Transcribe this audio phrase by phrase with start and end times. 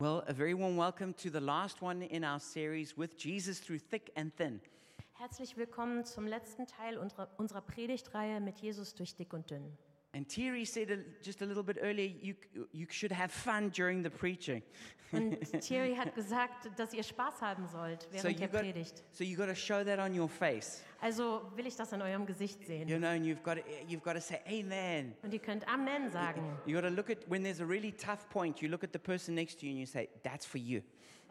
[0.00, 3.78] Well, a very warm welcome to the last one in our series with Jesus through
[3.78, 4.60] thick and thin.
[5.12, 9.78] Herzlich willkommen zum letzten Teil unserer, unserer Predigtreihe mit Jesus durch dick und dünn.
[10.14, 12.34] And Thierry said a, just a little bit earlier, you,
[12.72, 14.62] you should have fun during the preaching.
[15.12, 19.02] Und Thierry hat gesagt, dass ihr Spaß haben sollt während you der got, Predigt.
[19.12, 22.26] so you got to show that on your face, Also will ich das an eurem
[22.26, 22.88] Gesicht sehen.
[22.88, 25.14] you know, and you've got to, you've got to say Amen.
[25.22, 26.42] Und ihr könnt Amen sagen.
[26.66, 28.60] You got to look at when there's a really tough point.
[28.62, 30.82] You look at the person next to you and you say, "That's for you."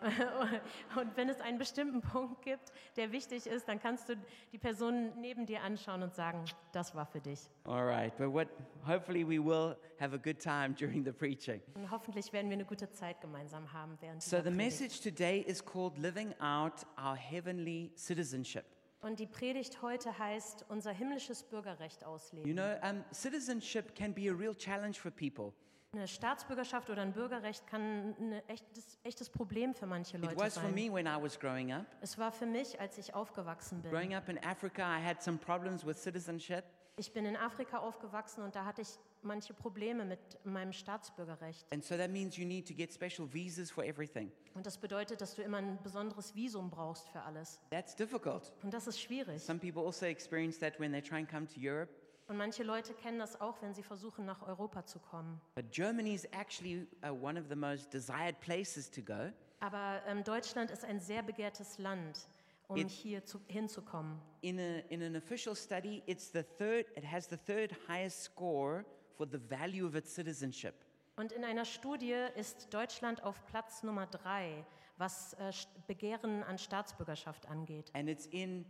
[0.99, 4.15] Und wenn es einen bestimmten Punkt gibt, der wichtig ist, dann kannst du
[4.51, 7.39] die Person neben dir anschauen und sagen, das war für dich.
[7.65, 8.47] All right, but what?
[8.85, 11.61] Hopefully, we will have a good time during the preaching.
[11.75, 15.63] Und hoffentlich werden wir eine gute Zeit gemeinsam haben während So the message today is
[15.63, 18.65] called "Living Out Our Heavenly Citizenship."
[19.01, 22.47] Und die Predigt heute heißt, unser himmlisches Bürgerrecht ausleben.
[22.47, 25.53] You know, um, citizenship can be a real challenge for people.
[25.93, 30.55] Eine Staatsbürgerschaft oder ein Bürgerrecht kann ein echtes, echtes Problem für manche It Leute was
[30.55, 30.73] for sein.
[30.73, 31.85] me when I was growing up.
[32.01, 33.91] Es war für mich, als ich aufgewachsen bin.
[33.91, 36.63] Growing up in Africa, I had some problems with citizenship.
[36.95, 38.89] Ich bin in Afrika aufgewachsen und da hatte ich
[39.21, 41.65] manche Probleme mit meinem Staatsbürgerrecht.
[41.71, 44.31] And so that means you need to get special visas for everything.
[44.55, 47.59] Und das bedeutet, dass du immer ein besonderes Visum brauchst für alles.
[47.69, 48.51] That's difficult.
[48.63, 49.43] Und das ist schwierig.
[49.43, 51.91] Some people also experience that when they try and come to Europe.
[52.33, 55.39] Und manche Leute kennen das auch, wenn sie versuchen, nach Europa zu kommen.
[55.53, 59.31] But Germany is actually uh, one of the most desired places to go.
[59.59, 62.27] Aber ähm, Deutschland ist ein sehr begehrtes Land,
[62.67, 64.19] um It- hier zu, hinzukommen.
[64.41, 68.83] In, a, in an official study, it's the third, it has the third highest score
[69.15, 70.73] for the value of its citizenship.
[71.17, 74.65] Und in einer Studie ist Deutschland auf Platz Nummer drei,
[74.97, 75.51] was äh,
[75.85, 77.91] Begehren an Staatsbürgerschaft angeht.
[77.93, 78.65] And it's in,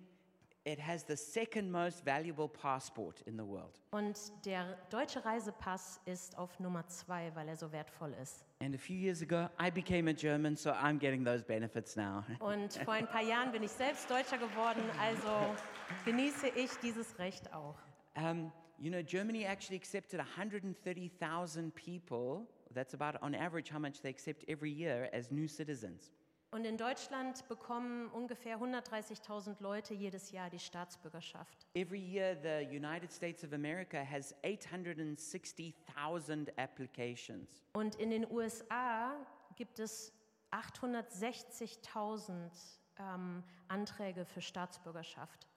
[0.66, 3.81] it has the second most valuable passport in the world.
[3.92, 8.45] Und der deutsche Reisepass ist auf Nummer zwei, weil er so wertvoll ist.
[8.61, 12.23] And a few years ago, I became a German, so I'm getting those benefits now.
[12.39, 15.54] Und vor ein paar Jahren bin ich selbst Deutscher geworden, also
[16.05, 17.76] genieße ich dieses Recht auch.
[18.15, 22.48] Um, you know, Germany actually accepted 130,000 people.
[22.73, 26.11] That's about, on average, how much they accept every year as new citizens.
[26.53, 31.65] Und in Deutschland bekommen ungefähr 130.000 Leute jedes Jahr die Staatsbürgerschaft.
[31.73, 37.64] Every year, the United States of America has 860,000 applications.
[37.73, 39.15] Und in den USA
[39.55, 40.14] gibt es
[40.52, 42.52] 860.000
[42.99, 45.47] ähm, Anträge für Staatsbürgerschaft.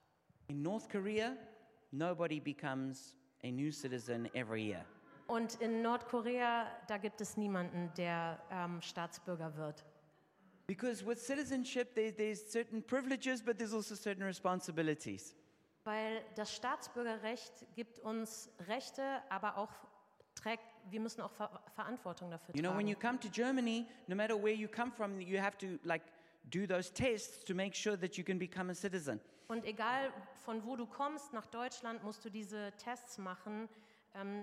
[0.48, 1.36] In North Korea,
[1.90, 3.14] nobody becomes
[3.44, 4.86] a new citizen every year.
[5.26, 9.84] Und in Nordkorea, da gibt es niemanden, der ähm, Staatsbürger wird.
[10.66, 15.34] Because with citizenship, there, there's certain privileges, but there's also certain responsibilities.
[15.84, 19.70] Weil das Staatsbürgerrecht gibt uns Rechte, aber auch
[20.34, 22.88] trägt, wir müssen auch Ver Verantwortung dafür You know, when tragen.
[22.88, 26.02] you come to Germany, no matter where you come from, you have to like
[26.50, 29.20] do those tests to make sure that you can become a citizen.
[29.46, 30.12] Und egal
[30.44, 33.68] von wo du kommst nach Deutschland, musst du diese Tests machen,
[34.14, 34.42] ähm,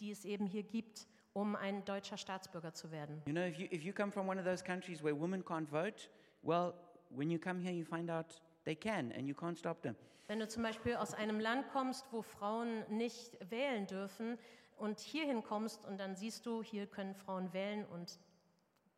[0.00, 1.06] die es eben hier gibt,
[1.38, 3.22] um ein deutscher Staatsbürger zu werden.
[3.26, 5.68] You know, if you, if you come from one of those countries where women can't
[5.68, 6.10] vote,
[6.42, 6.74] well,
[7.10, 9.94] when you come here, you find out they can and you can't stop them.
[10.26, 14.36] Wenn du zum Beispiel aus einem Land kommst, wo Frauen nicht wählen dürfen
[14.76, 18.18] und hierhin kommst und dann siehst du, hier können Frauen wählen und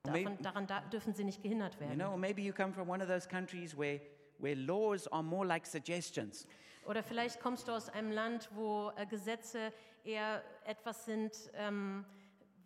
[0.03, 1.99] davon, daran da, dürfen sie nicht gehindert You werden.
[1.99, 4.01] know, or maybe you come from one of those countries where,
[4.39, 6.47] where laws are more like suggestions.
[6.87, 12.05] Oder vielleicht kommst du aus einem Land, wo äh, Gesetze eher etwas sind, ähm,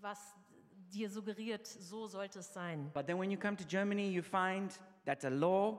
[0.05, 0.37] was
[0.93, 2.91] dir suggeriert, so sollte es sein.
[2.95, 4.71] But then when you come to Germany, you find
[5.07, 5.79] that a law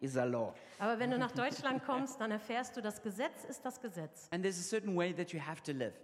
[0.00, 0.52] is a law.
[0.78, 4.28] Aber wenn du nach Deutschland kommst, dann erfährst du, das Gesetz ist das Gesetz.
[4.32, 5.94] And there's a certain way that you have to live.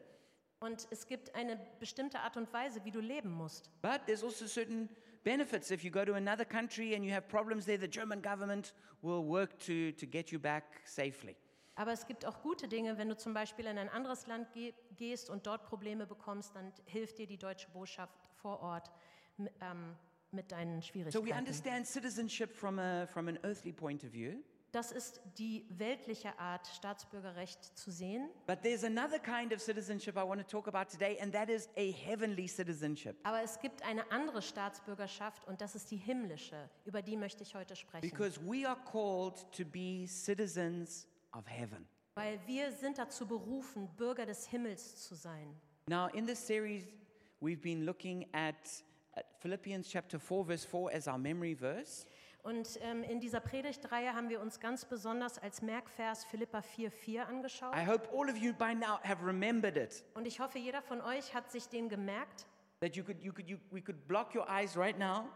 [0.60, 3.70] Und es gibt eine bestimmte Art und Weise, wie du leben musst.
[3.82, 4.88] But there's also certain
[5.22, 5.70] benefits.
[5.70, 8.72] If you go to another country and you have problems there, the German government
[9.02, 11.36] will work to, to get you back safely.
[11.76, 14.72] Aber es gibt auch gute Dinge, wenn du zum Beispiel in ein anderes Land ge
[14.96, 18.90] gehst und dort Probleme bekommst, dann hilft dir die deutsche Botschaft vor Ort
[19.38, 19.94] ähm,
[20.32, 21.38] mit deinen So we Schwierigkeiten.
[21.38, 24.38] understand citizenship from, a, from an earthly point of view.
[24.72, 28.28] Das ist die weltliche Art, Staatsbürgerrecht zu sehen.
[28.46, 31.68] But there's another kind of citizenship I want to talk about today, and that is
[31.76, 33.16] a heavenly citizenship.
[33.22, 36.68] Aber es gibt eine andere Staatsbürgerschaft und das ist die himmlische.
[36.84, 38.08] Über die möchte ich heute sprechen.
[38.08, 41.06] Because we are called to be citizens
[41.36, 41.86] of heaven.
[42.14, 45.54] Weil wir sind dazu berufen, Bürger des Himmels zu sein.
[45.88, 46.84] Now, in this series,
[47.40, 48.54] we've been looking at,
[49.38, 52.06] Philippians chapter 4, verse 4 as our memory verse.
[52.42, 57.74] Und ähm, in dieser Predigtreihe haben wir uns ganz besonders als Merkvers Philippa 4,4 angeschaut.
[57.74, 60.04] I hope all of you by now have remembered it.
[60.14, 62.46] Und ich hoffe, jeder von euch hat sich den gemerkt.
[62.80, 65.26] that you could, you could, you, we could block your eyes right now,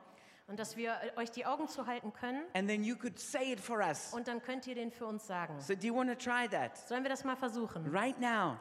[0.50, 3.60] Und dass wir äh, euch die Augen zuhalten können and then you could say it
[3.60, 4.12] for us.
[4.12, 5.60] und dann könnt ihr den für uns sagen.
[5.60, 6.76] So, do you want to try that?
[6.88, 7.86] Sollen wir das mal versuchen?
[7.88, 8.58] Right now.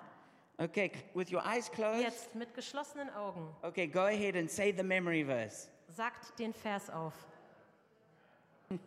[0.59, 2.01] Okay, with your eyes closed.
[2.01, 3.55] Jetzt mit geschlossenen Augen.
[3.63, 5.67] Okay, go ahead and say the memory verse.
[5.87, 7.13] Sagt den Vers auf.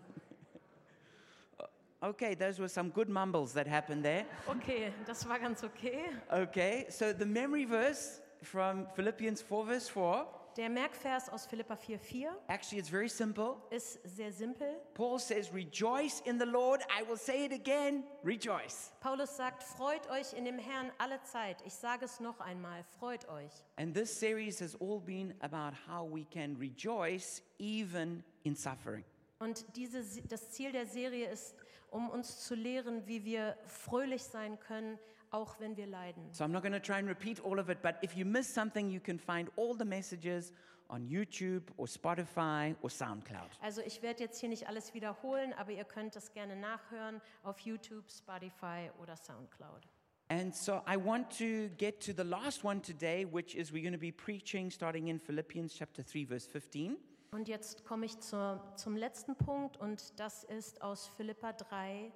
[2.04, 4.24] Okay, those were some good mumbles that happened there.
[4.48, 6.06] Okay, das war ganz okay.
[6.30, 10.26] Okay, so the memory verse from Philippians 4, verse 4,
[10.56, 13.56] Der Merkvers aus Philippa 4,4 actually, it's very simple.
[13.70, 14.66] ist sehr simpel.
[14.94, 16.82] Paul says, Rejoice in the Lord.
[16.90, 18.92] I will say it again, rejoice.
[19.00, 21.62] Paulus sagt, freut euch in dem Herrn alle Zeit.
[21.64, 23.52] Ich sage es noch einmal, freut euch.
[23.76, 29.04] And this series has all been about how we can rejoice even in suffering.
[29.38, 31.56] Und diese, das Ziel der Serie ist,
[31.90, 34.98] um uns zu lehren, wie wir fröhlich sein können,
[35.32, 36.32] auch wenn wir leiden.
[36.32, 38.52] So I'm not going to try and repeat all of it, but if you miss
[38.52, 40.52] something, you can find all the messages
[40.88, 43.50] on YouTube or Spotify or SoundCloud.
[43.60, 47.58] Also ich werde jetzt hier nicht alles wiederholen, aber ihr könnt es gerne nachhören auf
[47.60, 49.88] YouTube, Spotify oder SoundCloud.
[50.28, 53.92] And so I want to get to the last one today, which is we're going
[53.92, 56.96] to be preaching starting in Philippians chapter 3, verse 15.
[57.32, 62.12] Und jetzt komme ich zur, zum letzten Punkt und das ist aus Philippa 3,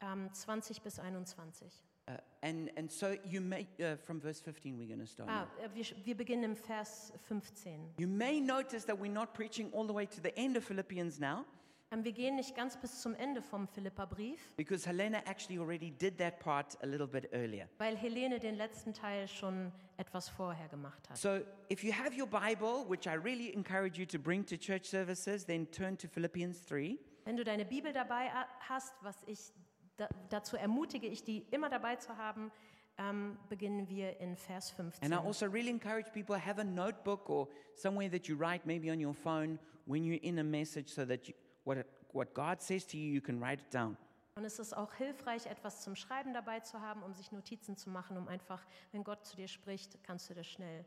[0.00, 1.84] ähm, 20 bis 21.
[2.10, 5.28] Uh, and, and so you may, uh, from verse 15, we're going to start.
[5.30, 7.94] Ah, äh, wir, wir beginnen im Vers 15.
[7.98, 11.18] You may notice that we're not preaching all the way to the end of Philippians
[11.20, 11.44] now,
[11.92, 16.16] Ähm, wir gehen nicht ganz bis zum Ende vom Philippa-Brief, because Helena actually already did
[16.18, 17.68] that part a little bit earlier.
[17.78, 21.16] weil Helene den letzten Teil schon etwas vorher gemacht hat.
[21.18, 24.84] So if you have your Bible, which I really encourage you to bring to church
[24.86, 26.96] services, then turn to Philippians 3.
[27.24, 29.52] Wenn du deine Bibel dabei a- hast, was ich
[30.00, 32.50] da, dazu ermutige, ich die immer dabei zu haben,
[32.98, 35.04] ähm, beginnen wir in Vers 15.
[35.04, 38.90] And I also really encourage people have a notebook or somewhere that you write, maybe
[38.90, 41.78] on your phone, when you're in a message, so that you, what,
[42.12, 43.96] what God says to you, you can write it down.
[44.36, 47.90] Und es ist auch hilfreich, etwas zum Schreiben dabei zu haben, um sich Notizen zu
[47.90, 50.86] machen, um einfach, wenn Gott zu dir spricht, kannst du das schnell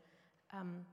[0.52, 0.84] ähm,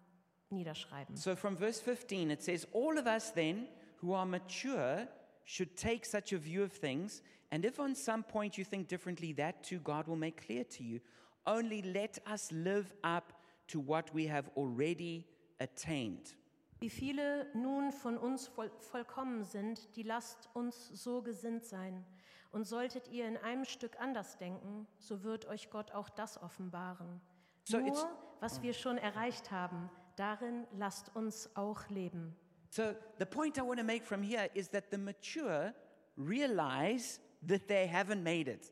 [0.49, 1.15] niederschreiben.
[1.15, 3.67] So from verse 15, it says, All of us then
[4.01, 5.07] who are mature
[5.45, 7.21] should take such a view of things,
[7.51, 10.83] and if on some point you think differently, that too God will make clear to
[10.83, 10.99] you.
[11.45, 13.33] Only let us live up
[13.67, 15.25] to what we have already
[15.59, 16.35] attained.
[16.79, 22.03] Wie viele nun von uns voll, vollkommen sind, die lasst uns so gesinnt sein.
[22.51, 27.21] Und solltet ihr in einem Stück anders denken, so wird euch Gott auch das offenbaren.
[27.63, 32.35] So it's- Nur, was wir schon erreicht haben, darin lasst uns auch leben.
[32.71, 35.73] So the point I want to make from here is that the mature
[36.15, 38.71] realize that they haven't made it.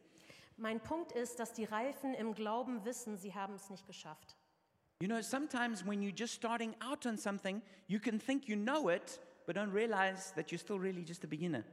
[0.56, 4.38] Mein Punkt ist, dass die Reifen im Glauben wissen, sie haben es nicht geschafft.
[5.01, 8.90] You know, sometimes when you're just starting out on something, you can think you know
[8.90, 11.66] it, but don't realize that you're still really just a beginner.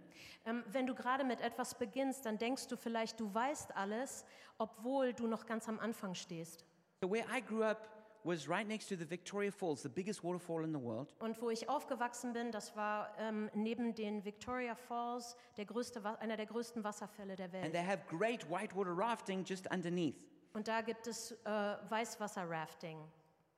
[0.44, 4.25] Ähm, wenn du gerade mit etwas beginnst, dann denkst du vielleicht, du weißt alles,
[4.58, 6.64] obwohl du noch ganz am Anfang stehst.
[7.00, 7.95] So where I grew up
[8.26, 11.14] was right next to the Victoria Falls, the biggest waterfall in the world.
[11.20, 16.37] Und wo ich aufgewachsen bin, das war ähm, neben den Victoria Falls der größte, einer
[16.37, 17.73] der größten Wasserfälle der And Welt.
[17.73, 20.17] they have great whitewater rafting just underneath.
[20.55, 22.99] Und da gibt es äh, Weißwasser-Rafting.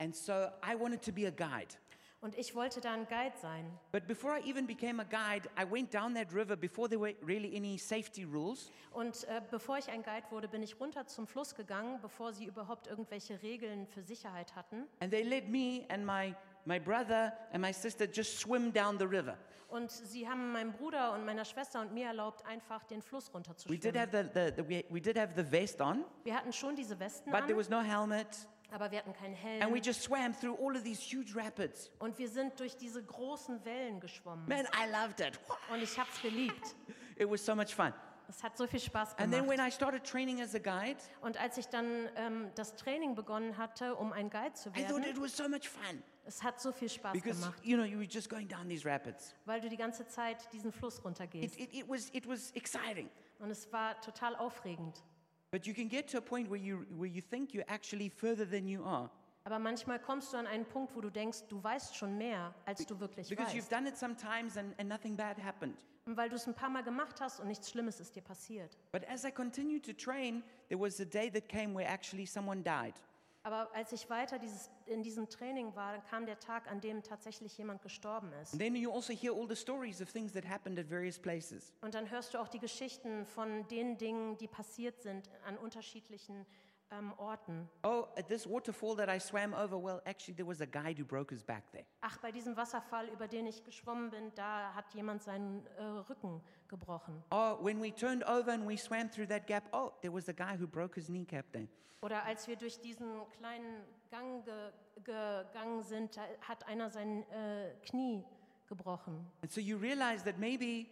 [0.00, 0.32] And so
[0.62, 1.74] I wanted to be a guide.
[2.20, 3.64] Und ich wollte da ein Guide sein.
[3.92, 7.14] But before I even became a guide, I went down that river before there were
[7.24, 8.72] really any safety rules.
[8.90, 12.46] Und äh, bevor ich ein Guide wurde, bin ich runter zum Fluss gegangen, bevor sie
[12.46, 14.88] überhaupt irgendwelche Regeln für Sicherheit hatten.
[14.98, 19.06] And they let me and my, my brother and my sister just swim down the
[19.06, 19.38] river.
[19.68, 23.30] Und sie haben meinem Bruder und meiner Schwester und mir erlaubt, einfach den Fluss
[23.66, 26.52] We did have the, the, the we, we did have the vest on, Wir hatten
[26.52, 28.48] schon diese Westen but there an, was no helmet.
[28.70, 29.82] Aber wir hatten keinen And we Helm.
[29.82, 31.90] just swam through all of these huge rapids.
[31.98, 34.46] Und wir sind durch diese großen Wellen geschwommen.
[34.48, 35.38] Man, I loved it.
[35.72, 36.74] Und ich habe es geliebt.
[37.16, 37.92] It was so much fun.
[38.28, 39.68] Es hat so viel Spaß And then when gemacht.
[39.68, 43.96] I started training as a guide, Und als ich dann ähm, das Training begonnen hatte,
[43.96, 46.72] um ein Guide zu I thought werden, it was so much fun es hat so
[46.72, 49.34] viel Spaß because gemacht, you know you were just going down these rapids.
[49.46, 51.58] weil du die ganze Zeit diesen Fluss It, runtergehst.
[51.58, 53.08] it, it was it was exciting,
[53.38, 55.02] Und es war total aufregend.
[55.50, 58.44] But you can get to a point where you where you think you're actually further
[58.48, 59.10] than you are
[59.44, 62.84] Aber manchmal kommst du an einen Punkt, wo du denkst, du weißt schon mehr, als
[62.84, 63.72] du wirklich because you've weißt.
[63.72, 65.86] done it sometimes and, and nothing bad happened.
[66.04, 68.76] Und weil du es ein paar Mal gemacht hast und nichts Schlimmes ist dir passiert.
[68.92, 72.62] But as I continued to train, there was a day that came where actually someone
[72.62, 72.94] died.
[73.42, 77.02] Aber als ich weiter dieses, in diesem Training war, dann kam der Tag, an dem
[77.02, 78.52] tatsächlich jemand gestorben ist.
[78.52, 81.72] And then you also hear all the stories of things that happened at various places.
[81.80, 86.46] Und dann hörst du auch die Geschichten von den Dingen, die passiert sind an unterschiedlichen
[86.90, 87.68] ähm, Orten.
[87.82, 91.04] Oh, at this waterfall that I swam over, well, actually, there was a guy who
[91.04, 91.84] broke his back there.
[92.00, 96.40] Ach, bei diesem Wasserfall, über den ich geschwommen bin, da hat jemand seinen äh, Rücken
[96.68, 97.22] gebrochen.
[97.30, 100.32] Oh, when we turned over and we swam through that gap, oh, there was a
[100.32, 101.68] guy who broke his kneecap there.
[102.00, 104.72] Oder als wir durch diesen kleinen Gang ge
[105.04, 108.24] gegangen sind, hat einer sein äh, Knie
[108.66, 109.26] gebrochen.
[109.42, 110.86] And so you realize that maybe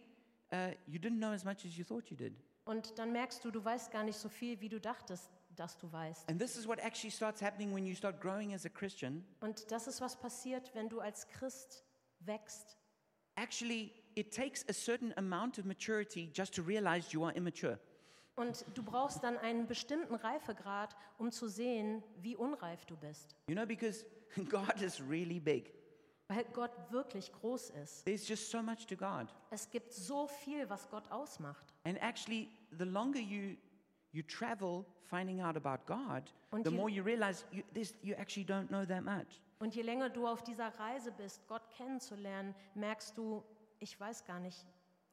[0.51, 2.33] uh, you didn't know as much as you thought you did.
[2.65, 5.91] Und dann merkst du, du weißt gar nicht so viel, wie du dachtest, dass du
[5.91, 6.29] weißt.
[6.29, 9.25] And this is what actually starts happening when you start growing as a Christian.
[9.41, 11.83] Und das ist, was passiert, wenn du als Christ
[12.19, 12.77] wächst.
[13.35, 17.79] Actually, it takes a certain amount of maturity just to realize you are immature.
[18.35, 23.35] Und du brauchst dann einen bestimmten Reifegrad, um zu sehen, wie unreif du bist.
[23.47, 24.05] You know, because
[24.49, 25.73] God is really big.
[26.29, 28.05] Weil Gott wirklich groß ist.
[28.05, 29.33] There's just so much to God.
[29.49, 31.73] Es gibt so viel, was Gott ausmacht.
[31.85, 33.55] And actually, the longer you
[34.17, 38.15] you travel finding out about God, Und the je- more you realize you, this, you
[38.15, 39.39] actually don't know that much.
[39.59, 43.43] Und je länger du auf dieser Reise bist, Gott kennenzulernen, merkst du,
[43.79, 44.65] ich weiß gar nicht,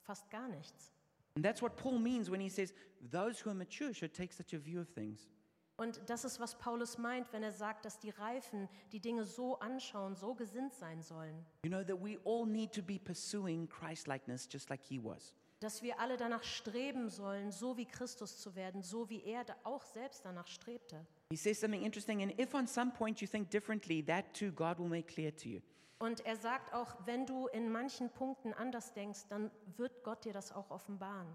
[0.03, 0.93] fast gar nichts.
[1.37, 2.73] And that's what Paul means when he says,
[3.11, 5.29] those who are mature should take such a view of things.
[5.77, 9.59] Und das ist, was Paulus meint, wenn er sagt, dass die Reifen die Dinge so
[9.59, 11.45] anschauen, so gesinnt sein sollen.
[11.65, 15.35] You know, that we all need to be pursuing Christ likeness just like he was.
[15.61, 19.85] Dass wir alle danach streben sollen, so wie Christus zu werden, so wie er auch
[19.85, 21.07] selbst danach strebte.
[21.31, 24.79] He says something interesting, and if on some point you think differently, that too God
[24.79, 25.61] will make clear to you.
[25.99, 30.33] Und er sagt auch, wenn du in manchen Punkten anders denkst, dann wird Gott dir
[30.33, 31.29] das auch offenbaren.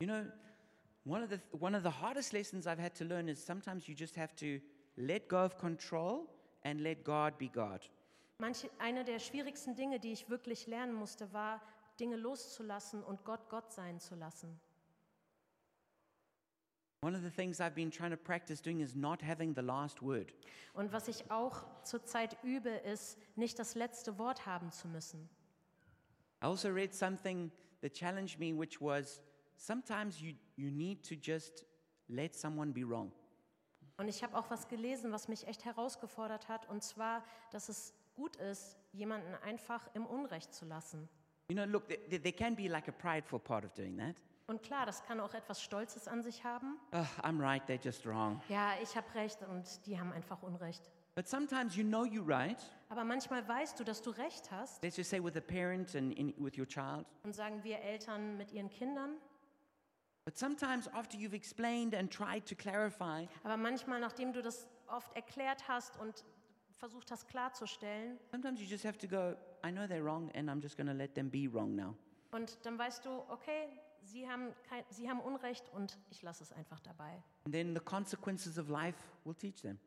[0.00, 0.24] You know,
[1.04, 3.94] one of the one of the hardest lessons I've had to learn is sometimes you
[3.94, 4.60] just have to
[4.96, 6.26] let go of control
[6.64, 7.88] and let God be God.
[8.38, 11.60] Manche, eine der schwierigsten Dinge, die ich wirklich lernen musste, war,
[12.00, 14.58] Dinge loszulassen und Gott Gott sein zu lassen.
[17.02, 20.02] One of the things I've been trying to practice doing is not having the last
[20.02, 20.34] word.
[20.74, 25.28] Und was ich auch zurzeit übe, ist, nicht das letzte Wort haben zu müssen.
[26.42, 29.22] I also read something that challenged me, which was
[29.56, 31.64] sometimes you, you need to just
[32.08, 33.12] let someone be wrong.
[33.96, 37.94] Und ich habe auch was gelesen, was mich echt herausgefordert hat, und zwar, dass es
[38.14, 41.08] gut ist, jemanden einfach im Unrecht zu lassen.
[41.50, 44.14] You know, look, there, there can be like a prideful part of doing that.
[44.46, 46.78] Und klar, das kann auch etwas Stolzes an sich haben.
[46.92, 48.40] Oh, I'm right, they're just wrong.
[48.48, 50.82] Ja, ich habe recht und die haben einfach Unrecht.
[51.16, 52.58] But sometimes you know you're right.
[52.88, 56.12] Aber manchmal weißt du, dass du recht hast Let's just say with a parent and
[56.16, 57.04] in, with your child.
[57.24, 59.16] und sagen wir Eltern mit ihren Kindern.
[60.24, 65.14] But sometimes after you've explained and tried to clarify, Aber manchmal, nachdem du das oft
[65.16, 66.24] erklärt hast und
[66.80, 70.60] versucht hast klarzustellen, sometimes you just have to go, I know they're wrong and I'm
[70.60, 71.94] just going to let them be wrong now.
[72.32, 73.68] und dann weißt du, okay,
[74.02, 77.22] sie haben, kein, sie haben Unrecht und ich lasse es einfach dabei.
[77.44, 79.78] And then the consequences of life will teach them.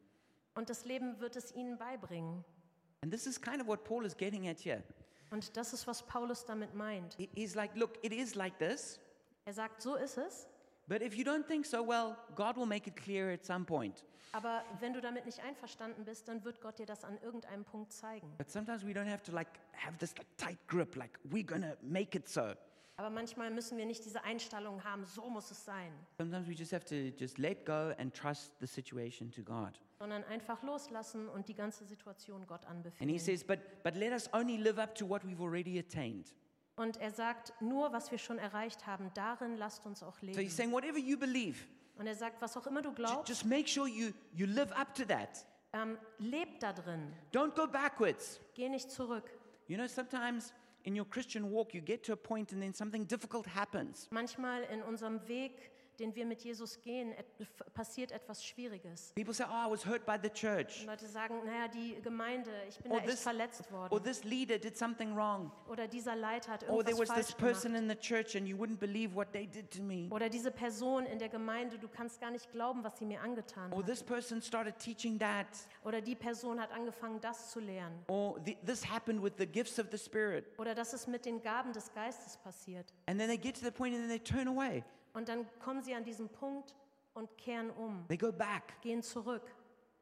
[0.56, 2.44] Und das Leben wird es ihnen beibringen.
[3.02, 4.84] And this is kind of what Paul is getting at here.
[5.32, 7.16] Und das ist, was Paulus damit meint.
[7.16, 9.00] He- He's like, look, it is like this,
[9.46, 10.48] Er sagt, so ist es.
[10.88, 14.04] But if you don't think so, well, God will make it clear at some point.
[14.32, 17.92] Aber wenn du damit nicht einverstanden bist, dann wird Gott dir das an irgendeinem Punkt
[17.92, 18.34] zeigen.
[18.38, 21.78] But sometimes we don't have to like have this like, tight grip, like we're to
[21.84, 22.54] make it so.
[22.96, 26.72] Aber manchmal müssen wir nicht diese Einstellung haben, so muss es sein, Sometimes we just
[26.74, 29.80] have to just let go and trust the situation to God.
[30.00, 33.20] sondern einfach loslassen und die ganze Situation Gott And he anbefehlen.
[33.20, 36.34] says, but, but let us only live up to what we've already attained.
[36.76, 40.36] Und er sagt, nur was wir schon erreicht haben, darin lasst uns auch So he's
[40.38, 40.50] leben.
[40.50, 41.66] saying, whatever you believe,
[41.98, 44.72] Und er sagt, was auch immer du ju- glaubst, just make sure you, you live
[44.72, 45.46] up to that.
[45.74, 48.40] ähm, leb da drin, Don't go backwards.
[48.56, 49.30] geh nicht zurück.
[49.68, 50.54] You know, sometimes
[50.84, 54.08] in your Christian walk, you get to a point and then something difficult happens.
[54.12, 57.14] Manchmal in unserem Weg, den wir mit Jesus gehen,
[57.74, 59.12] passiert etwas Schwieriges.
[59.16, 60.86] People say, oh, I was hurt by the church.
[60.86, 64.04] Leute sagen, naja, die Gemeinde, ich bin Or da echt this- verletzt Or worden.
[64.04, 65.52] this leader did something wrong.
[65.70, 67.84] Oder dieser Leiter hat Or there was irgendwas this falsch person gemacht.
[67.84, 70.08] in the church and you wouldn't believe what they did to me.
[70.12, 73.72] Oder diese Person in der Gemeinde, du kannst gar nicht glauben, was sie mir angetan
[73.74, 73.86] Or hat.
[73.88, 75.48] this person started teaching that.
[75.84, 78.04] Oder die Person hat angefangen, das zu lernen.
[78.08, 80.46] Or the, this happened with the gifts of the Spirit.
[80.58, 82.94] Oder das ist mit den Gaben des Geistes passiert.
[83.06, 84.84] And then they get to the point and then they turn away.
[85.14, 86.76] Und dann kommen sie an diesen Punkt
[87.14, 89.44] und kehren um, They go back gehen zurück.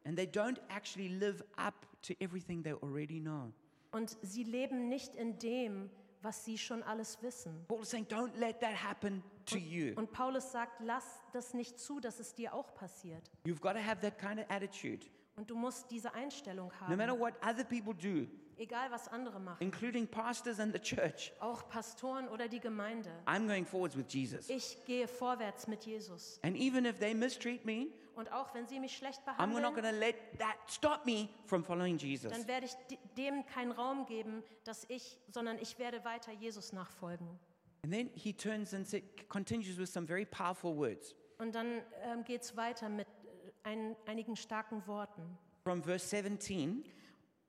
[0.05, 3.51] and they don't actually live up to everything they already know.
[3.91, 5.89] Und sie leben nicht in dem,
[6.21, 7.65] was sie schon alles wissen.
[7.67, 9.93] Paul is saying, don't let that happen to you.
[9.95, 13.29] Und Paulus sagt, lass das nicht zu, dass es dir auch passiert.
[13.45, 15.05] You've got to have that kind of attitude.
[15.35, 18.27] Und du musst diese Einstellung No matter haben, what other people do,
[18.57, 23.11] egal was andere machen, including pastors and the church, auch Pastoren oder die Gemeinde.
[23.25, 24.49] I'm going forwards with Jesus.
[24.49, 26.39] Ich gehe vorwärts mit Jesus.
[26.43, 29.73] And even if they mistreat me, und auch wenn sie mich schlecht I'm not behandeln,
[29.73, 32.31] going to let that stop me from following Jesus.
[32.31, 36.73] dann werde ich de- dem keinen Raum geben, dass ich, sondern ich werde weiter Jesus
[36.73, 37.27] nachfolgen.
[37.83, 38.85] And then he turns and
[39.27, 41.15] continues with some very powerful words.
[41.39, 45.37] Und dann ähm, geht es weiter mit äh, ein, einigen starken Worten.
[45.63, 46.83] From verse 17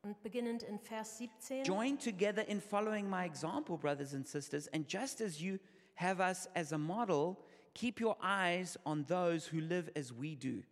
[0.04, 1.62] Und beginnend in Vers 17.
[1.62, 5.60] Join together in following my example, brothers and sisters, and just as you
[5.94, 7.36] have us as a model,
[7.72, 10.64] keep your eyes on those who live as we do.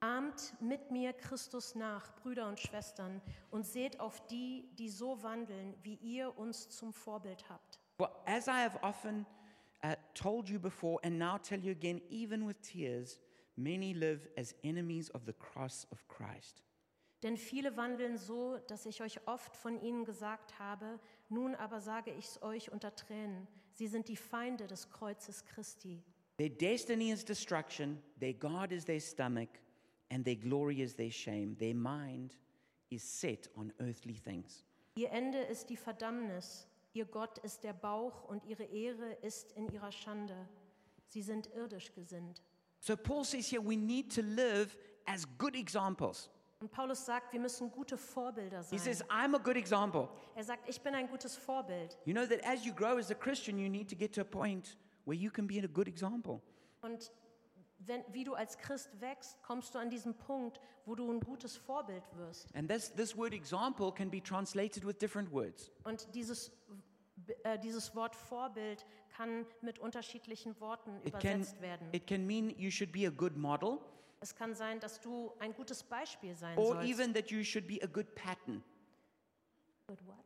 [0.00, 3.20] Ahmt mit mir Christus nach, Brüder und Schwestern,
[3.50, 7.78] und seht auf die, die so wandeln, wie ihr uns zum Vorbild habt.
[7.98, 9.26] For as I have often
[9.84, 13.20] uh, told you before, and now tell you again, even with tears,
[13.54, 16.62] many live as enemies of the cross of Christ.
[17.22, 22.12] Denn viele wandeln so, dass ich euch oft von ihnen gesagt habe, nun aber sage
[22.12, 26.02] ich es euch unter Tränen, sie sind die Feinde des Kreuzes Christi.
[26.36, 29.48] Their destiny is destruction, their God is their stomach,
[30.10, 31.56] and their glory is their shame.
[31.56, 32.36] Their mind
[32.90, 34.64] is set on earthly things.
[34.96, 39.68] Ihr Ende ist die Verdammnis, ihr Gott ist der Bauch und ihre Ehre ist in
[39.72, 40.48] ihrer Schande.
[41.06, 42.42] Sie sind irdisch gesinnt.
[42.80, 46.30] So Paul says here we need to live as good examples.
[46.60, 48.94] Und Paulus sagt, wir müssen gute Vorbilder He sein.
[48.94, 50.08] says, I'm a good example.
[50.34, 51.98] Er sagt, ich bin ein gutes Vorbild.
[52.06, 54.24] You know that as you grow as a Christian, you need to get to a
[54.24, 56.40] point where you can be a good example.
[56.80, 57.12] Und
[57.78, 61.56] wenn, wie du als Christ wächst, kommst du an diesen Punkt, wo du ein gutes
[61.58, 62.54] Vorbild wirst.
[62.54, 65.70] And this, this word example can be translated with different words.
[65.84, 66.50] Und dieses,
[67.44, 71.88] äh, dieses Wort Vorbild kann mit unterschiedlichen Worten It can, übersetzt werden.
[71.92, 73.78] it can mean you should be a good model,
[74.20, 76.88] Es kann sein, dass du ein gutes Beispiel sein or sollst.
[76.88, 78.62] even that you should be a good pattern.
[79.86, 80.16] Good what?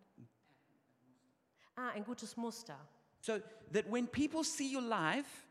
[1.77, 2.79] Ah, ein gutes Muster.
[3.21, 3.39] So
[3.73, 5.47] that when people see your life,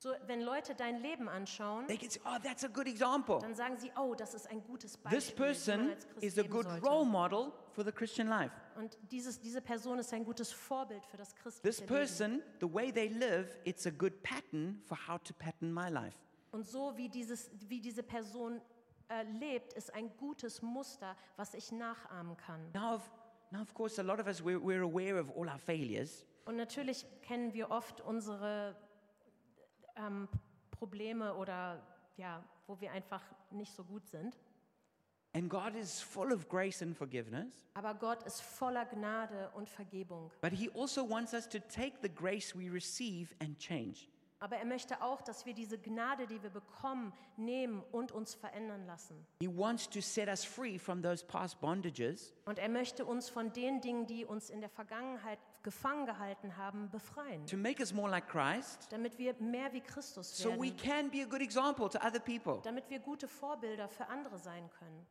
[0.00, 3.40] So, wenn Leute dein Leben anschauen, they can say, oh, that's a good example.
[3.40, 5.18] dann sagen sie, oh, das ist ein gutes Beispiel.
[5.18, 6.86] This wie man person als Christ is a leben good sollte.
[6.86, 8.52] role model for the Christian life.
[8.76, 11.88] Und dieses, diese Person ist ein gutes Vorbild für das This christliche Leben.
[11.88, 16.16] person, the way they live, it's a good pattern for how to pattern my life.
[16.50, 18.60] Und so wie, dieses, wie diese Person
[19.08, 22.70] äh, lebt, ist ein gutes Muster, was ich nachahmen kann.
[22.72, 23.10] Now, of,
[23.50, 26.24] now, of course, a lot of us, we're, we're aware of all our failures.
[26.44, 28.74] Und natürlich kennen wir oft unsere
[29.96, 30.28] ähm,
[30.70, 31.82] Probleme oder
[32.16, 34.38] ja, wo wir einfach nicht so gut sind.
[35.34, 37.66] And God is full of grace and forgiveness.
[37.74, 40.30] Aber Gott ist voller Gnade und Vergebung.
[40.40, 44.08] But He also wants us to take the grace we receive and change.
[44.40, 48.86] Aber er möchte auch, dass wir diese Gnade, die wir bekommen, nehmen und uns verändern
[48.86, 49.26] lassen.
[49.40, 53.52] He wants to set us free from those past bondages Und er möchte uns von
[53.52, 57.44] den Dingen, die uns in der Vergangenheit gefangen gehalten haben, befreien.
[57.46, 60.76] to make us more like Christ Damit wir mehr wie Christus so we werden.
[60.76, 62.60] can be a good example to other people.
[62.62, 65.04] Damit wir gute Vorbilder für andere sein können.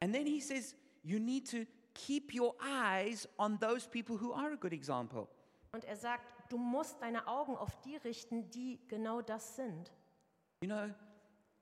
[0.00, 4.52] And then He says, you need to keep your eyes on those people who are
[4.52, 5.28] a good example.
[5.72, 9.92] Und er sagt, du musst deine Augen auf die richten, die genau das sind.
[10.62, 10.90] You know,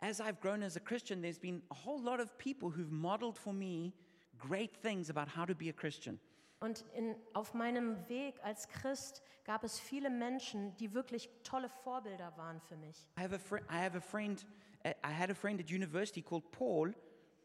[0.01, 3.37] as I've grown as a Christian, there's been a whole lot of people who've modeled
[3.39, 3.93] for me
[4.39, 6.19] great things about how to be a Christian.
[6.61, 12.37] Und in, auf meinem Weg als Christ gab es viele Menschen, die wirklich tolle Vorbilder
[12.37, 12.97] waren für mich.
[13.19, 14.47] I have a, fri I have a friend,
[14.85, 16.95] uh, I had a friend at university called Paul,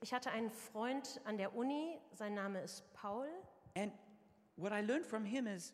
[0.01, 3.27] Ich hatte einen Freund an der Uni, sein Name ist Paul.
[3.75, 3.91] and
[4.55, 5.73] what I learned from him is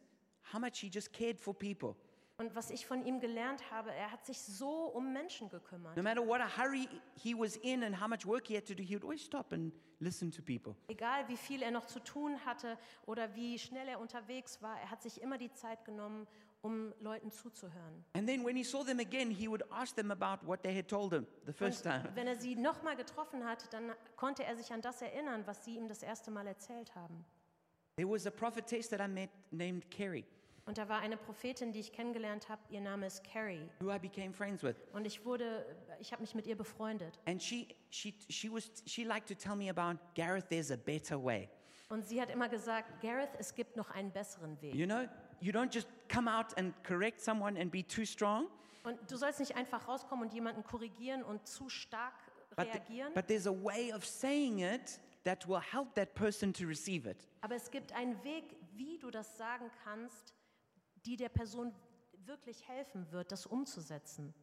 [0.52, 1.96] how much he just cared for people.
[2.38, 5.96] Und was ich von ihm gelernt habe, er hat sich so um Menschen gekümmert.
[5.96, 8.74] No matter what a hurry he was in and how much work he had to
[8.74, 10.76] do, he would always stop and listen to people.
[10.88, 14.90] Egal wie viel er noch zu tun hatte oder wie schnell er unterwegs war, er
[14.90, 16.28] hat sich immer die Zeit genommen,
[16.64, 18.04] um Leuten zuzuhören.
[18.14, 20.88] And then when he saw them again, he would ask them about what they had
[20.88, 22.12] told him the first Und time.
[22.16, 25.76] wenn er sie nochmal getroffen hat, dann konnte er sich an das erinnern, was sie
[25.76, 27.24] ihm das erste Mal erzählt haben.
[27.96, 30.26] There was a prophetess that I met named Carrie,
[30.66, 33.70] Und da war eine Prophetin, die ich kennengelernt habe, ihr Name ist Carrie.
[33.82, 34.76] who I became friends with.
[34.94, 35.66] Und ich wurde,
[36.00, 37.20] ich habe mich mit ihr befreundet.
[37.26, 41.22] And she, she, she, was, she liked to tell me about Gareth, there's a better
[41.22, 41.50] way.
[41.90, 44.74] Und sie hat immer gesagt, Gareth, es gibt noch einen besseren Weg.
[44.74, 45.06] You know,
[45.42, 48.48] you don't just come out and correct someone and be too strong,
[48.84, 52.14] Und du sollst nicht einfach rauskommen und jemanden korrigieren und zu stark
[52.56, 53.14] but, reagieren.
[53.14, 57.18] but there's a way of saying it that will help that person to receive it.
[57.42, 58.44] Aber es gibt einen Weg,
[58.76, 60.34] wie du das sagen kannst,
[61.06, 61.74] die der Person
[62.26, 64.34] wirklich helfen wird, das umzusetzen.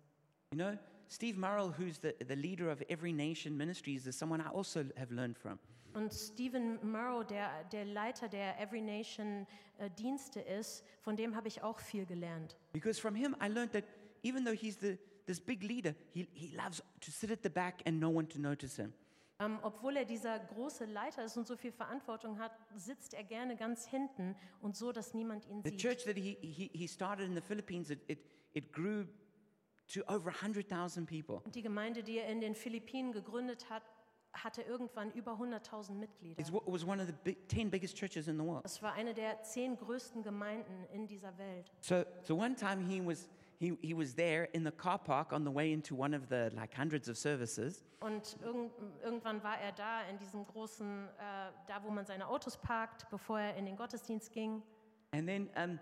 [0.53, 4.51] You know, Steve Murrell, who's the, the leader of Every Nation Ministries, is someone I
[4.53, 5.59] also have learned from.
[5.93, 9.47] Und Stephen Murrow, der, der Leiter der Every Nation
[9.79, 12.57] äh, Dienste ist, von dem habe ich auch viel gelernt.
[12.73, 13.85] Because from him, I learned that
[14.23, 17.83] even though he's the, this big leader, he, he loves to sit at the back
[17.87, 18.93] and no one to notice him.
[19.41, 23.57] Ähm, obwohl er dieser große Leiter ist und so viel Verantwortung hat, sitzt er gerne
[23.57, 25.81] ganz hinten und so, dass niemand ihn The sieht.
[25.81, 28.19] church that he, he, he started in the Philippines, it, it,
[28.53, 29.07] it grew
[29.95, 31.41] to over 100,000 people.
[31.45, 33.83] Und die Gemeinde, die er in den Philippinen gegründet hat,
[34.33, 36.41] hatte irgendwann über 100.000 Mitglieder.
[36.41, 38.65] It was one of the big, 10 biggest churches in the world.
[38.65, 41.73] Es war eine der zehn größten Gemeinden in dieser Welt.
[41.81, 43.29] So, so one time he was,
[43.61, 46.51] he, he was there in the car park on the way into one of the
[46.57, 47.85] like hundreds of services.
[48.01, 48.73] Und irgend,
[49.05, 53.39] irgendwann war er da in diesem großen, äh, da wo man seine Autos parkt, bevor
[53.39, 54.63] er in den Gottesdienst ging.
[55.13, 55.79] And then um,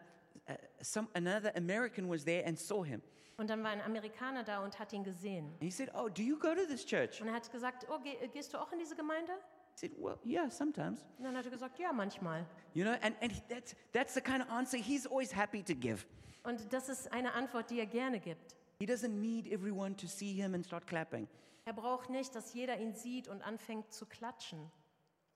[0.48, 3.00] uh, some, another American was there and saw him.
[3.36, 5.46] Und dann war ein Amerikaner da und hat ihn gesehen.
[5.46, 7.20] And he said, Oh, do you go to this church?
[7.22, 9.32] Und er hat gesagt, oh, geh, gehst du auch in diese Gemeinde?
[9.78, 11.04] I said, Well, yeah, sometimes.
[11.18, 12.44] Und dann hat er gesagt, ja, manchmal.
[12.74, 16.04] You know, and, and that's, that's the kind of answer he's always happy to give.
[16.42, 18.56] Und das ist eine Antwort, die er gerne gibt.
[18.80, 21.28] He doesn't need everyone to see him and start clapping.
[21.64, 24.70] Er braucht nicht, dass jeder ihn sieht und anfängt zu klatschen.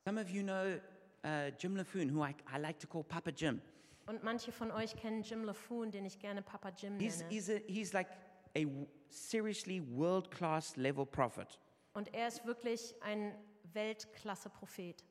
[0.06, 0.78] Some of you know
[1.24, 3.60] uh, Jim LaFoon, who I, I like to call Papa Jim.
[4.06, 7.30] Und manche von euch kennen Jim LaFoon, den ich gerne Papa Jim He's, nenne.
[7.30, 8.08] he's, a, he's like
[8.56, 8.66] a
[9.08, 11.60] seriously world class level prophet.
[11.94, 13.34] Und er ist wirklich ein
[13.74, 15.04] Weltklasse-Prophet.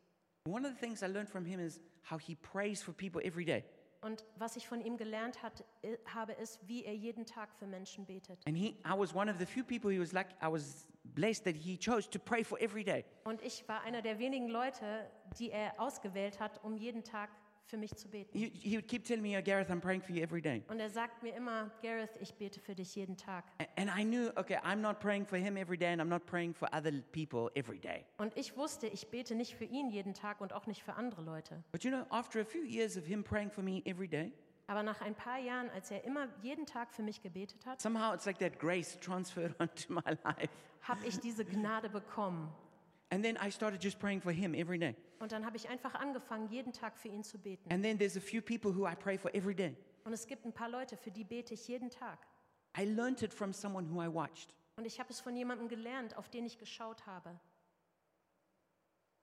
[0.46, 3.46] One of the things I learned from him is how he prays for people every
[3.46, 3.64] day.
[4.02, 5.64] Und was ich von ihm gelernt hat,
[6.12, 8.40] habe, ist, wie er jeden Tag für Menschen betet.
[8.48, 11.44] And he, I was one of the few people he was like, I was blessed
[11.44, 13.06] that he chose to pray for every day.
[13.26, 17.30] Und ich war einer der wenigen Leute, die er ausgewählt hat, um jeden Tag
[17.66, 18.38] für mich zu beten.
[18.38, 20.64] He, he would keep telling me, oh, Gareth, I'm praying for you every day.
[20.68, 23.46] Und er sagt mir immer, Gareth, ich bete für dich jeden Tag.
[23.78, 26.54] And I knew, okay, I'm not praying for him every day and I'm not praying
[26.54, 28.06] for other people every day.
[28.18, 31.22] Und ich wusste, ich bete nicht für ihn jeden Tag und auch nicht für andere
[31.22, 31.64] Leute.
[31.72, 34.32] But you know, after a few years of him praying for me every day,
[34.68, 38.14] Aber nach ein paar Jahren, als er immer jeden Tag für mich gebetet hat, somehow
[38.14, 40.50] it's like that grace transferred onto my life.
[40.84, 42.50] habe ich diese Gnade bekommen.
[43.10, 44.96] And then I started just praying for him every day.
[45.22, 47.72] Und dann habe ich einfach angefangen, jeden Tag für ihn zu beten.
[47.72, 49.78] And then there's a few people who I pray for every day.
[50.04, 52.26] Und es gibt ein paar Leute, für die bete ich jeden Tag.
[52.76, 54.56] I learned it from someone who I watched.
[54.78, 57.40] Und ich habe es von jemandem gelernt, auf den ich geschaut habe.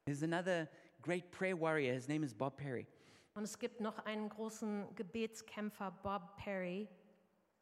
[0.05, 0.69] There's another
[1.03, 1.95] great prayer warrior.
[1.95, 2.87] His name is Bob Perry.
[3.35, 6.89] Und es gibt noch einen großen Gebetskämpfer, Bob Perry.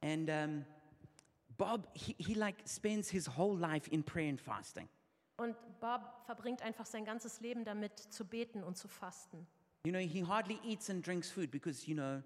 [0.03, 0.65] And um,
[1.57, 4.89] Bob, he, he like spends his whole life in prayer and fasting.
[5.37, 9.47] Und Bob verbringt einfach sein ganzes Leben damit, zu beten und zu fasten.
[9.85, 12.23] You know, he hardly eats and drinks food because, you know,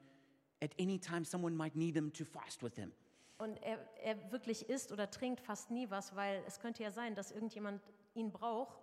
[0.62, 2.92] at any time someone might need him to fast with him.
[3.38, 7.14] Und er, er wirklich isst oder trinkt fast nie was, weil es könnte ja sein,
[7.14, 7.82] dass irgendjemand
[8.14, 8.78] ihn braucht,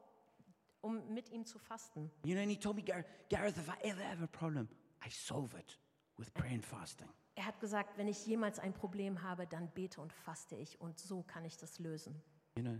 [0.82, 2.12] um mit ihm zu fasten.
[2.26, 4.68] You know, and he told me, Gareth, Gareth, if I ever have a problem,
[5.06, 5.80] I solve it
[6.18, 7.08] with prayer and fasting.
[7.36, 11.00] Er hat gesagt, wenn ich jemals ein Problem habe, dann bete und faste ich und
[11.00, 12.20] so kann ich das lösen.
[12.58, 12.78] You know,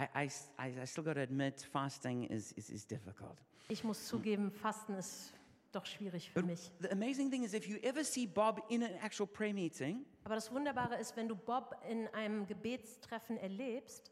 [0.00, 3.36] I, I I- I still got to admit, fasting is, is, is difficult.
[3.68, 5.32] Ich muss zugeben, Fasten ist
[5.72, 6.72] doch schwierig für But mich.
[6.80, 10.34] the amazing thing is, if you ever see Bob in an actual prayer meeting, Aber
[10.34, 14.10] das Wunderbare ist, wenn du Bob in einem Gebetstreffen erlebst,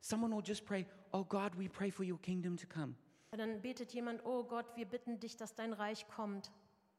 [0.00, 2.94] someone will just pray, Oh God, we pray for your kingdom to come.
[3.30, 6.50] dann betet jemand, oh Gott, wir bitten dich, dass dein Reich kommt.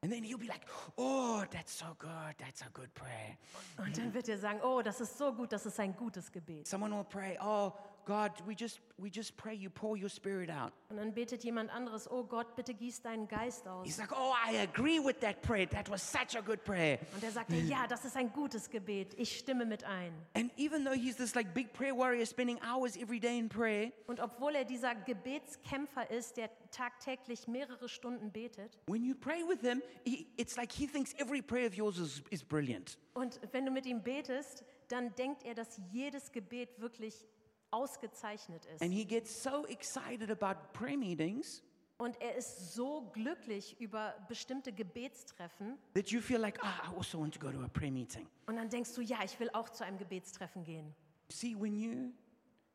[0.04, 0.62] And then he'll be like,
[0.96, 2.34] Oh, that's so good.
[2.38, 3.36] That's a good prayer.
[3.78, 6.66] Und dann wird er sagen, oh, das ist so gut, das ist ein gutes Gebet.
[6.66, 7.72] Someone will pray, Oh,
[8.04, 10.72] God, we just, we just pray you pour your spirit out.
[10.90, 13.86] Und dann betet jemand anderes, oh Gott, bitte gieß deinen Geist aus.
[13.86, 15.66] He's like, Oh, I agree with that prayer.
[15.68, 16.98] That was such a good prayer.
[17.14, 20.12] Und er sagte, ja, das ist ein gutes Gebet, ich stimme mit ein.
[20.34, 23.92] And even though he's this like big prayer warrior spending hours every day in prayer,
[24.06, 29.60] Und obwohl er dieser Gebetskämpfer ist, der tagtäglich mehrere Stunden betet, when you pray with
[29.60, 32.98] him, he, it's like he thinks every prayer of yours is, is brilliant.
[33.14, 37.26] und wenn du mit ihm betest, dann denkt er, dass jedes Gebet wirklich
[37.72, 38.82] ausgezeichnet ist.
[38.82, 41.62] And he gets so excited about prayer meetings
[41.98, 45.78] Und er ist so glücklich über bestimmte Gebetstreffen.
[45.94, 48.26] that you feel like, ah, I also want to go to a prayer meeting.
[48.46, 50.94] Und dann denkst du, ja, ich will auch zu einem Gebetstreffen gehen.
[51.30, 52.12] See, when you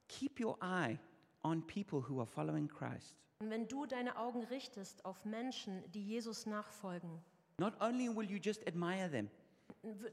[0.08, 0.98] keep your eye
[1.44, 6.04] on people who are following Christ, Und wenn du deine Augen richtest auf Menschen, die
[6.04, 7.20] Jesus nachfolgen,
[7.60, 9.30] not only will you just admire them,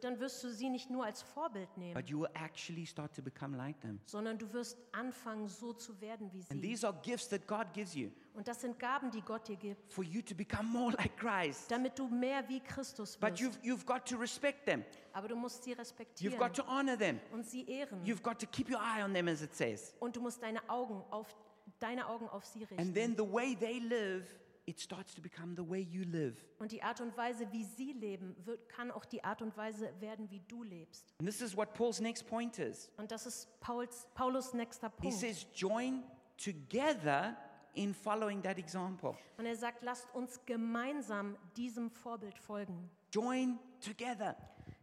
[0.01, 3.23] dann wirst du sie nicht nur als Vorbild nehmen, but you will actually start to
[3.23, 3.99] become like them.
[4.07, 6.61] sondern du wirst anfangen, so zu werden wie And sie.
[6.61, 9.93] these are gifts that God gives you Und das sind Gaben, die Gott dir gibt,
[9.93, 11.71] for you to become more like Christ.
[11.71, 13.65] damit du mehr wie Christus But you've, wirst.
[13.65, 14.85] you've got to respect them.
[15.13, 17.21] Aber du musst sie You've respektieren got to honor them.
[17.33, 18.03] und sie ehren.
[18.05, 19.95] You've got to keep your eye on them, as it says.
[20.01, 21.35] Und du musst deine Augen auf,
[21.79, 22.95] deine Augen auf sie And richten.
[22.95, 24.27] then the way they live
[24.67, 26.37] it starts to become the way you live.
[26.59, 29.93] Und die Art und Weise, wie sie leben, wird, kann auch die Art und Weise
[30.01, 31.15] werden, wie du lebst.
[31.19, 32.91] And this is what Paul's next point is.
[32.97, 35.19] Und das ist Pauls, Paulus nächster He Punkt.
[35.19, 36.03] says, join
[36.37, 37.37] together
[37.75, 39.17] in following that example.
[39.37, 42.91] Und er sagt, lasst uns gemeinsam diesem Vorbild folgen.
[43.13, 44.37] Join together.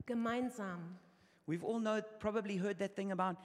[0.05, 0.97] Gemeinsam.
[1.47, 3.37] We've all know, probably heard that thing about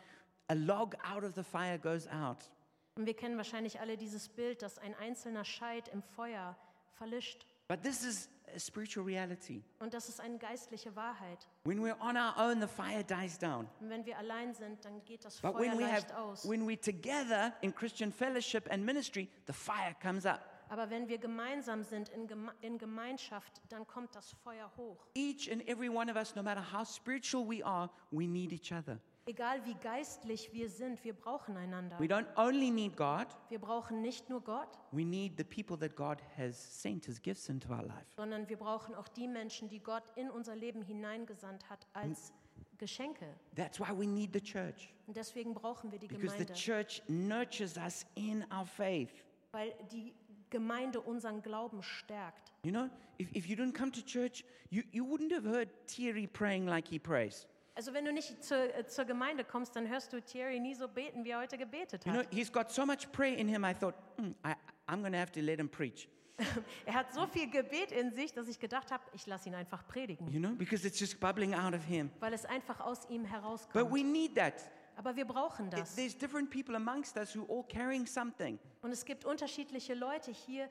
[0.49, 2.51] a log out of the fire goes out.
[2.96, 6.56] Und wir kennen wahrscheinlich alle dieses Bild, dass ein einzelner Scheit im Feuer
[6.94, 7.46] verlischt.
[7.68, 9.62] But this is a spiritual reality.
[9.80, 11.46] Und das ist eine geistliche Wahrheit.
[11.64, 13.68] When we're on our own, the fire dies down.
[13.80, 16.48] Und wenn wir allein sind, dann geht das But Feuer when we have, aus.
[16.48, 20.40] when we're together in Christian fellowship and ministry, the fire comes up.
[20.68, 25.06] Aber wenn wir gemeinsam sind in, Geme in Gemeinschaft, dann kommt das Feuer hoch.
[25.14, 28.72] Each and every one of us, no matter how spiritual we are, we need each
[28.72, 28.98] other.
[29.28, 31.98] Egal wie geistlich wir sind, wir brauchen einander.
[31.98, 35.96] We don't only need God, Wir brauchen nicht nur Gott, we need the people that
[35.96, 38.06] God has sent as gifts into our life.
[38.14, 42.32] sondern wir brauchen auch die Menschen, die Gott in unser Leben hineingesandt hat als
[42.78, 43.26] Geschenke.
[43.56, 44.94] That's why we need the church.
[45.08, 49.10] Und deswegen brauchen wir die Because the Gemeinde, church nurtures us in our faith.
[49.50, 50.14] weil die
[50.50, 52.52] Gemeinde unseren Glauben stärkt.
[52.62, 56.28] You know, if, if you didn't come to church, you, you wouldn't have heard Thierry
[56.28, 57.48] praying like he prays.
[57.76, 60.88] Also wenn du nicht zur, äh, zur Gemeinde kommst, dann hörst du Thierry nie so
[60.88, 62.28] beten, wie er heute gebetet You know, hat.
[62.32, 64.54] he's got so much prayer in him, I thought, "Hmm, I,
[64.88, 66.08] I'm going to have to let him preach.
[66.86, 69.86] Er hat so viel Gebet in sich, dass ich gedacht habe, ich lasse ihn einfach
[69.86, 72.10] predigen, You know, because it's just bubbling out of him.
[72.20, 73.92] weil es einfach aus ihm But herauskommt.
[73.92, 74.54] we need that.
[74.98, 75.94] Aber wir brauchen das.
[75.94, 78.58] There's different people amongst us who are all carrying something.
[78.80, 80.70] Und es gibt unterschiedliche Leute hier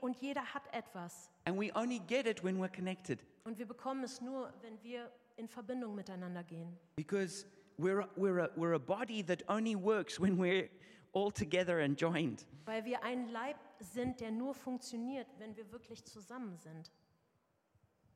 [0.00, 1.28] und jeder hat etwas.
[1.44, 3.18] And we only get it when we're connected.
[3.42, 5.10] Und wir bekommen es nur, wenn wir
[5.40, 6.78] in Verbindung miteinander gehen.
[6.96, 7.46] Because
[7.78, 10.68] we're, a- we're, a, we're a body that only works when we're
[11.12, 12.46] all together and joined.
[12.66, 16.92] Weil wir ein Leib sind, der nur funktioniert, wenn wir wirklich zusammen sind.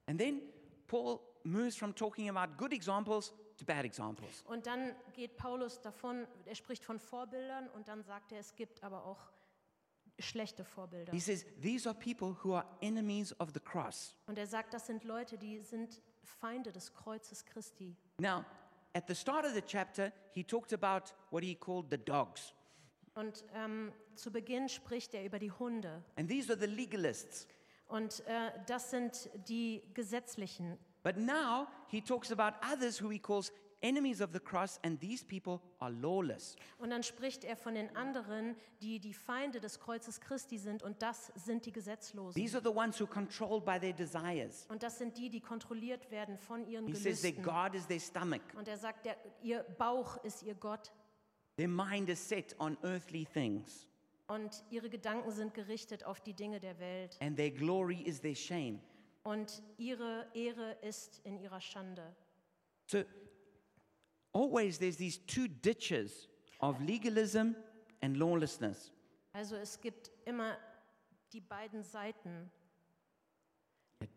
[0.07, 0.43] And then
[0.87, 4.43] Paul moves from talking about good examples to bad examples.
[4.47, 8.83] Und dann geht Paulus davon, er spricht von Vorbildern und dann sagt er, es gibt
[8.85, 9.33] aber auch
[10.19, 11.13] schlechte Vorbilder.
[11.13, 14.15] He says, These are people who are enemies of the cross.
[14.27, 17.97] Und er sagt, das sind Leute, die sind Feinde des Kreuzes Christi.
[18.19, 18.45] Now,
[18.95, 22.55] at the start of the chapter, he talked about what he called the dogs.
[23.15, 26.03] Und ähm, zu Beginn spricht er über die Hunde.
[26.17, 27.47] And these are the legalists.
[27.87, 30.79] Und äh, das sind die Gesetzlichen.
[31.03, 33.53] But now he talks about others who he calls
[33.85, 36.57] enemies of the cross, and these people are lawless.
[36.79, 40.83] Und dann spricht er von den anderen, die die Feinde des Kreuzes Christi sind.
[40.83, 42.41] Und das sind die Gesetzlosen.
[42.41, 44.67] These are the ones who are controlled by their desires.
[44.71, 47.53] Und das sind die, die kontrolliert werden von ihren He says their Gelüsten.
[47.55, 50.91] God is their stomach, Und er sagt, der, ihr Bauch ist ihr Gott.
[51.57, 53.87] their mind is set on earthly things,
[54.27, 57.17] Und ihre Gedanken sind gerichtet auf die Dinge der Welt.
[57.21, 58.81] and their glory is their shame.
[59.23, 62.15] Und ihre Ehre ist in ihrer Schande.
[62.87, 63.03] So,
[64.35, 66.29] always there's these two ditches
[66.61, 67.55] of legalism
[68.03, 68.93] and lawlessness.
[69.33, 70.57] Also es gibt immer
[71.33, 72.51] die beiden Seiten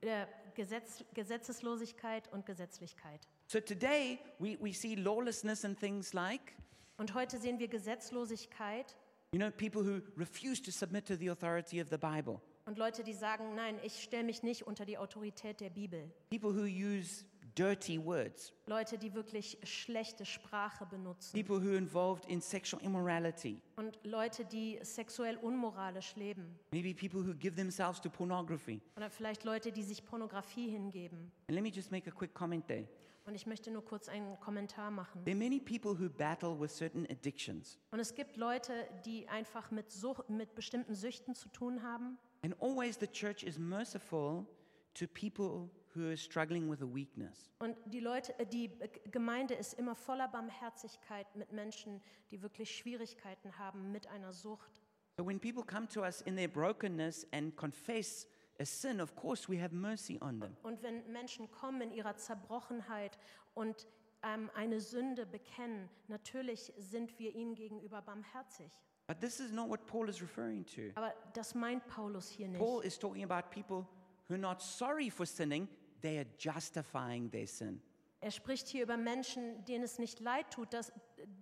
[0.03, 3.27] der Gesetz, Gesetzeslosigkeit und Gesetzlichkeit.
[3.47, 6.53] So, today we, we see lawlessness and things like,
[6.97, 8.97] Und heute sehen wir Gesetzlosigkeit
[9.31, 13.01] you know, people who refuse to submit to the authority of the Bible, und Leute,
[13.01, 16.11] die sagen, nein, ich stelle mich nicht unter die Autorität der Bibel.
[16.29, 17.23] people who use
[17.57, 21.33] dirty words, Leute, die wirklich schlechte Sprache benutzen.
[21.33, 26.57] people who are involved in sexual immorality, Und Leute, die sexuell unmoralisch leben.
[26.71, 28.81] maybe people who give themselves to pornography.
[28.95, 31.31] Oder vielleicht Leute, die sich Pornografie hingeben.
[31.47, 32.87] And let me just make a quick comment there.
[33.25, 35.25] Und ich möchte nur kurz einen Kommentar machen.
[35.25, 38.71] There are many people who battle with certain addictions, Und es gibt Leute,
[39.05, 42.17] die einfach mit, Such mit bestimmten Süchten zu tun haben.
[42.43, 44.45] and always the church is merciful
[44.93, 47.49] to people who are struggling with a weakness.
[47.59, 52.75] Und die Leute, äh, die äh, Gemeinde ist immer voller Barmherzigkeit mit Menschen, die wirklich
[52.75, 54.81] Schwierigkeiten haben mit einer Sucht.
[55.17, 58.27] So when people come to us in their brokenness and confess
[58.59, 60.55] a sin, of course we have mercy on them.
[60.63, 63.17] Und wenn Menschen kommen in ihrer Zerbrochenheit
[63.55, 63.87] und
[64.23, 68.71] ähm, eine Sünde bekennen, natürlich sind wir ihnen gegenüber barmherzig.
[69.07, 70.91] But this is not what Paul is referring to.
[70.95, 72.59] Aber das meint Paulus hier nicht.
[72.59, 73.87] Paul is talking about people
[74.27, 75.67] who are not sorry for sinning,
[76.01, 77.81] they are justifying their sin.
[78.19, 80.91] Er spricht hier über Menschen, denen es nicht leid tut, dass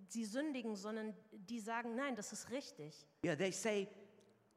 [0.08, 3.06] sie sündigen, sondern die sagen, nein, das ist richtig.
[3.24, 3.88] Yeah, they say,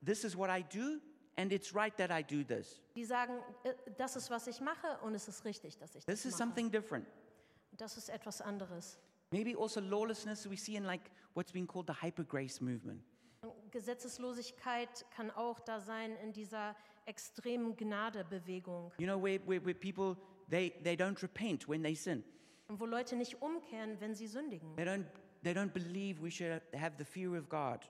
[0.05, 0.99] This is what I do,
[1.37, 2.81] and it's right that I do this.
[2.95, 3.33] Die sagen,
[3.63, 6.31] äh, das ist, was ich mache und es ist richtig, dass ich This das is
[6.31, 6.37] mache.
[6.37, 7.05] something different.
[7.73, 8.97] Das ist etwas anderes.
[9.31, 13.03] Maybe also lawlessness we see in like what's been called the hyper grace movement.
[13.69, 18.91] Gesetzeslosigkeit kann auch da sein in dieser extremen Gnadebewegung.
[18.97, 20.15] You know, where, where, where people,
[20.49, 22.23] they, they don't repent when they sin.
[22.67, 24.75] Und wo Leute nicht umkehren, wenn sie sündigen.
[24.75, 25.05] They don't,
[25.43, 27.89] they don't believe we should have the fear of God.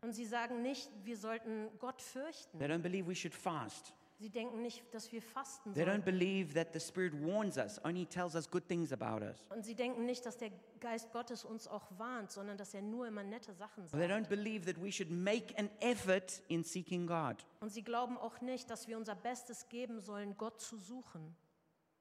[0.00, 2.58] Und sie sagen nicht, wir sollten Gott fürchten.
[2.58, 3.92] They don't believe we should fast.
[4.22, 6.04] Sie denken nicht, dass wir fasten They don't sollen.
[6.04, 9.36] believe that the Spirit warns us, only tells us good things about us.
[9.50, 13.08] Und sie denken nicht, dass der Geist Gottes uns auch warnt, sondern dass er nur
[13.08, 14.28] immer nette Sachen they don't sagt.
[14.28, 17.44] believe that we should make an effort in seeking God.
[17.58, 21.34] Und sie glauben auch nicht, dass wir unser Bestes geben sollen, Gott zu suchen.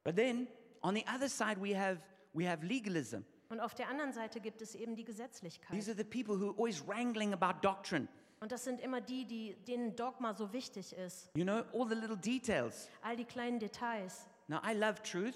[0.04, 0.48] But then,
[0.84, 2.00] on the other side, we have,
[2.34, 3.22] we have legalism.
[3.50, 5.72] Und auf der anderen Seite gibt es eben die Gesetzlichkeit.
[5.76, 8.08] These are the people who are always wrangling about doctrine.
[8.42, 11.30] Und das sind immer die, die, denen Dogma so wichtig ist.
[11.36, 12.90] You know, all the little details.
[13.04, 14.26] All die kleinen Details.
[14.48, 15.36] Now, I love truth.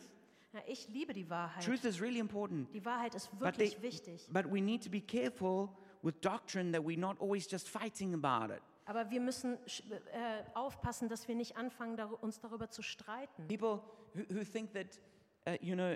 [0.54, 1.64] Ja, ich liebe die Wahrheit.
[1.64, 2.74] Truth is really important.
[2.74, 4.28] Die Wahrheit ist But, wirklich they- wichtig.
[4.32, 5.70] but we need to be careful
[6.02, 8.62] with doctrine that we're not always just fighting about it.
[8.86, 13.48] Aber wir müssen äh, aufpassen, dass wir nicht anfangen, dar uns darüber zu streiten.
[13.48, 13.82] People
[14.16, 15.00] who, who think that,
[15.48, 15.96] uh, you know,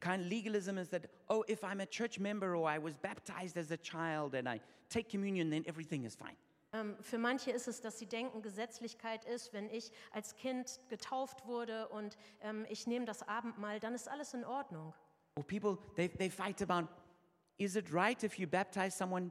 [0.00, 3.56] kind of legalism is that, oh, if I'm a church member or I was baptized
[3.56, 6.36] as a child and I take communion, then everything is fine.
[6.74, 11.46] Ähm, für manche ist es, dass sie denken, Gesetzlichkeit ist, wenn ich als Kind getauft
[11.46, 14.94] wurde und ähm, ich nehme das Abendmahl, dann ist alles in Ordnung.
[15.36, 16.88] Or people, they, they fight about,
[17.58, 19.30] is it right if you baptize someone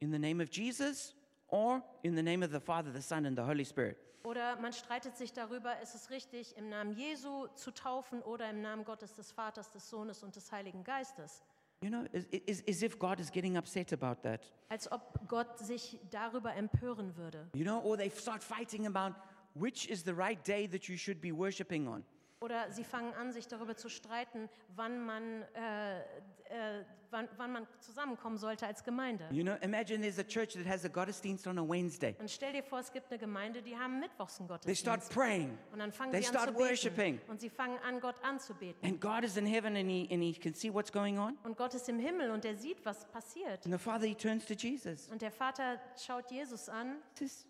[0.00, 1.14] in the name of Jesus
[1.48, 3.96] or in the name of the Father, the Son, and the Holy Spirit?
[4.24, 8.62] Oder man streitet sich darüber, ist es richtig, im Namen Jesu zu taufen oder im
[8.62, 11.42] Namen Gottes des Vaters, des Sohnes und des Heiligen Geistes.
[11.82, 14.40] You know, as, as, as if God is getting upset about that.
[14.70, 17.50] Als ob Gott sich darüber empören würde.
[17.54, 19.14] You know, or they start fighting about
[19.54, 22.02] which is the right day that you should be worshiping on.
[22.44, 27.66] Oder sie fangen an, sich darüber zu streiten, wann man, äh, äh, wann, wann man
[27.80, 29.26] zusammenkommen sollte als Gemeinde.
[29.30, 32.14] You know, imagine there's a church that has a Gottesdienst on a Wednesday.
[32.18, 35.12] Und stell dir vor, es gibt eine Gemeinde, die haben Mittwochs einen They start Gottesdienst.
[35.14, 36.68] praying, Und dann fangen they sie an zu start beten.
[36.68, 38.86] worshiping, Und sie fangen an, Gott anzubeten.
[38.86, 41.38] and God is in heaven and he, and he can see what's going on.
[41.44, 43.64] Und Gott ist im Himmel und er sieht, was passiert.
[43.64, 45.08] And the Father, he turns to Jesus.
[45.08, 47.46] Und der Vater schaut Jesus an Says,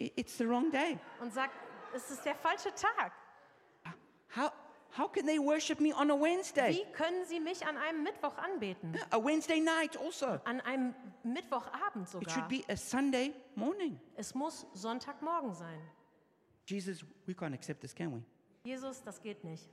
[0.00, 0.98] "I- It's the wrong day.
[1.20, 1.52] und sagt,
[1.94, 3.12] es ist der falsche Tag.
[4.36, 4.50] How,
[4.90, 6.72] how can they worship me on a Wednesday?
[6.72, 8.94] Wie können sie mich an einem Mittwoch anbeten?
[9.10, 10.40] A Wednesday night also.
[10.44, 12.34] An einem Mittwochabend It sogar.
[12.34, 13.98] should be a Sunday morning.
[14.16, 15.80] Es muss Sonntagmorgen sein.
[16.66, 18.22] Jesus, we can't accept this, can we?
[18.64, 19.68] Jesus, das geht nicht.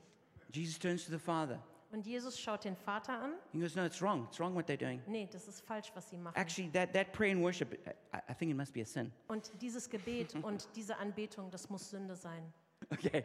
[0.52, 1.60] Jesus turns to the Father.
[1.92, 3.34] Und Jesus schaut den Vater an.
[3.52, 4.26] He goes, No, it's wrong.
[4.30, 5.02] It's wrong what they're doing.
[5.08, 6.36] Nee, das ist falsch, was sie machen.
[6.38, 7.74] Actually, that, that prayer and worship,
[8.14, 9.12] I, I think it must be a sin.
[9.28, 12.54] Und dieses Gebet und diese Anbetung, das muss Sünde sein.
[12.90, 13.24] Okay.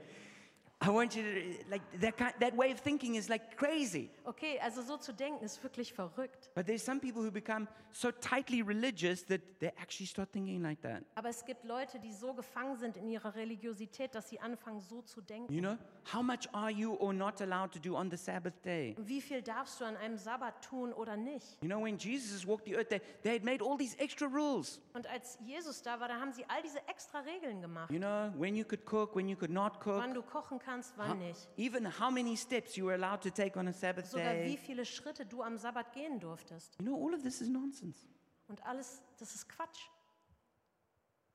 [0.78, 4.10] I want you to, like, that, kind, that way of thinking is like crazy.
[4.26, 6.50] Okay, also so zu denken ist wirklich verrückt.
[6.54, 10.82] But there's some people who become so tightly religious that they actually start thinking like
[10.82, 11.02] that.
[11.14, 15.00] Aber es gibt Leute, die so gefangen sind in ihrer Religiosität, dass sie anfangen, so
[15.00, 15.50] zu denken.
[15.50, 15.78] You know,
[16.12, 18.94] how much are you or not allowed to do on the Sabbath day?
[18.98, 21.56] Wie viel darfst du an einem Sabbat tun oder nicht?
[21.62, 24.78] You know, when Jesus walked the earth, they, they had made all these extra rules.
[24.92, 27.90] Und als Jesus da war, da haben sie all diese extra Regeln gemacht.
[27.90, 30.92] You know, when you could cook, when you could not cook, Wann du kochen kannst,
[30.96, 31.48] wann nicht.
[31.56, 34.58] even how many steps you were allowed to take on a Sabbath Sogar wie day.
[34.58, 36.76] viele Schritte du am Sabbat gehen durftest.
[36.80, 38.06] You know, all of this is nonsense.
[38.48, 39.80] Und alles, das ist Quatsch.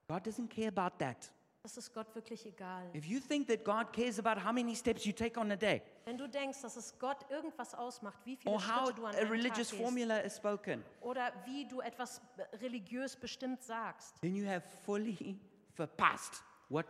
[0.07, 1.31] God doesn't care about that.
[1.63, 2.89] Das ist Gott wirklich egal.
[2.95, 5.81] If you think that God cares about how many steps you take on a day
[6.05, 9.13] Wenn du denkst, dass es Gott irgendwas ausmacht, wie viele or how Schritte du an
[9.13, 12.19] a einem Tag religious gehst, formula is spoken, oder wie du etwas
[12.61, 15.39] religiös bestimmt sagst, then you have fully
[15.75, 16.87] verpasst what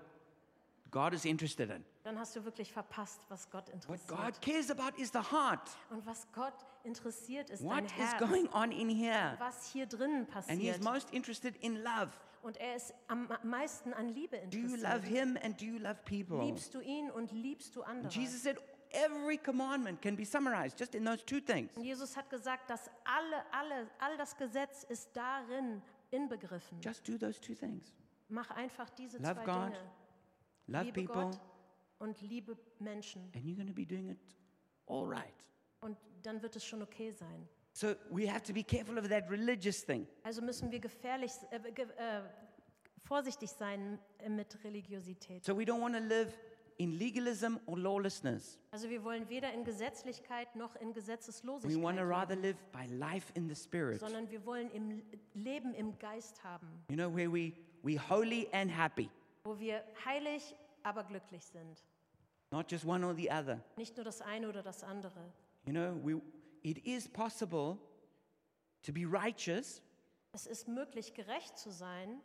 [0.92, 1.84] God is interested in.
[2.04, 4.10] dann hast du wirklich verpasst, was Gott What interessiert.
[4.10, 5.70] God cares about is the heart.
[5.90, 9.36] Und was Gott interessiert, ist What dein is Herz, going on in here?
[9.40, 10.84] was hier drinnen And He's passiert.
[10.84, 12.10] most interested in love.
[12.44, 15.06] Und er ist am meisten an Liebe Do you love interessiert.
[15.06, 16.44] Him and do you love people?
[16.44, 18.10] Liebst du ihn und liebst du andere?
[18.12, 18.58] Jesus said
[18.90, 21.72] every commandment can be summarized just in those two things.
[21.78, 26.82] Jesus hat gesagt, dass alle, alle, all das Gesetz ist darin inbegriffen.
[26.82, 27.94] Just do those two things.
[28.28, 29.80] Mach einfach diese Love zwei God, Dinge.
[30.72, 31.40] Love liebe people, Gott
[32.00, 33.30] und liebe Menschen.
[33.36, 34.20] and you're going to be doing it
[34.88, 35.34] all right.
[35.82, 37.48] Und dann wird es schon okay sein.
[37.74, 40.08] So we have to be careful of that religious thing.
[40.24, 42.22] Also müssen wir gefährlich, äh, ge, äh,
[43.06, 45.44] vorsichtig sein mit Religiosität.
[45.46, 46.38] So we don't want to live
[46.78, 48.58] in legalism or lawlessness.
[48.72, 52.72] Also wir wollen weder in Gesetzlichkeit noch in We Gesetzeslosigkeit want to rather leben, live
[52.72, 54.00] by life in the Spirit.
[54.00, 55.02] sondern wir wollen im
[55.34, 59.10] Leben im Geist haben, You know, where we we holy and happy,
[59.44, 61.84] wo wir heilig, aber glücklich sind.
[62.52, 63.62] not just one or the other.
[63.78, 65.32] Nicht nur das eine oder das andere.
[65.66, 66.22] You know, we
[66.64, 67.78] it is possible
[68.84, 69.82] to be righteous
[70.34, 72.22] Es ist möglich, gerecht zu sein,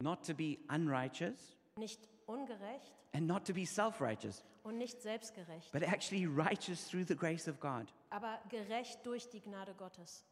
[0.00, 5.72] not to be unrighteous, nicht ungerecht and not to be self righteous, und nicht selbstgerecht,
[5.72, 7.92] but actually righteous through the grace of God.
[8.10, 10.24] aber gerecht durch die Gnade Gottes.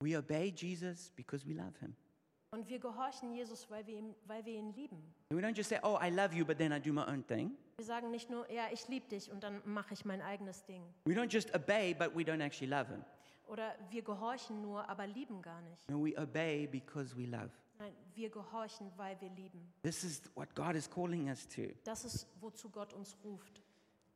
[0.00, 1.94] We obey Jesus because we love him.
[2.52, 4.96] Und wir gehorchen Jesus, weil wir, ihn, weil wir ihn lieben.
[5.30, 7.24] And we don't just say, Oh, I love you, but then I do my own
[7.24, 7.56] thing.
[7.76, 10.82] Wir sagen nicht nur, ja, ich liebe dich und dann mache ich mein eigenes Ding.
[11.04, 13.04] We don't just obey, but we don't actually love him.
[13.46, 15.88] Oder wir gehorchen nur, aber lieben gar nicht.
[15.88, 17.50] No, we obey because we love.
[17.78, 19.72] Nein, wir gehorchen, weil wir lieben.
[19.82, 21.62] This is what God is calling us to.
[21.84, 23.62] Das ist, wozu Gott uns ruft.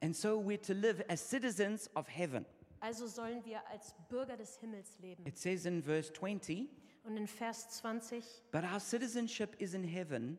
[0.02, 2.44] And so we're to live as citizens of heaven.
[2.80, 5.24] Also sollen wir als Bürger des Himmels leben.
[5.24, 6.68] It says in verse 20,
[7.04, 10.38] Und in Vers 20, But our citizenship is in heaven,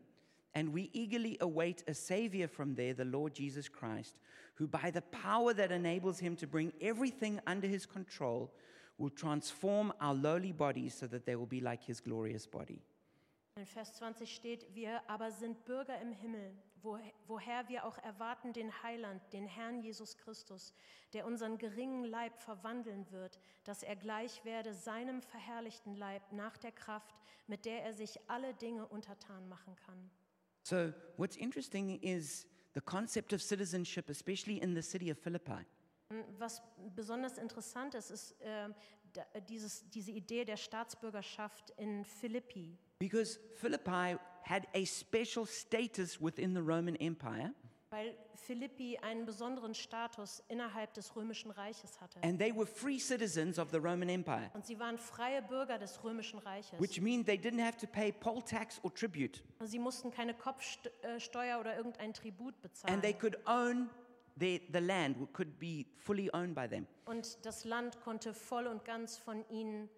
[0.52, 4.16] and we eagerly await a Savior from there, the Lord Jesus Christ,
[4.56, 8.50] who by the power that enables him to bring everything under his control
[8.98, 12.82] will transform our lowly bodies so that they will be like his glorious body.
[13.56, 16.52] in Vers 20 steht, wir aber sind Bürger im Himmel,
[16.86, 20.72] wo, woher wir auch erwarten den Heiland, den Herrn Jesus Christus,
[21.12, 26.72] der unseren geringen Leib verwandeln wird, dass er gleich werde seinem verherrlichten Leib nach der
[26.72, 27.16] Kraft,
[27.46, 30.10] mit der er sich alle Dinge untertan machen kann.
[30.62, 35.66] So, what's interesting is the concept of citizenship, especially in the city of Philippi.
[36.38, 36.62] Was
[36.94, 38.68] besonders interessant ist, ist äh,
[39.48, 42.78] dieses, diese Idee der Staatsbürgerschaft in Philippi.
[42.98, 44.16] Because Philippi
[44.48, 47.52] had a special status within the Roman Empire,
[47.90, 52.18] Weil Philippi einen besonderen Status innerhalb des Römischen Reiches hatte.
[52.22, 56.02] and they were free citizens of the Roman Empire, Und sie waren freie Bürger des
[56.04, 56.78] Römischen Reiches.
[56.80, 59.42] which means they didn't have to pay poll tax or tribute.
[59.64, 62.94] Sie mussten keine Kopfsteuer oder irgendein Tribut bezahlen.
[62.94, 63.88] And they could own
[64.38, 66.86] their, the land, could be fully owned by them.
[67.06, 69.88] Und das Land konnte voll und ganz von ihnen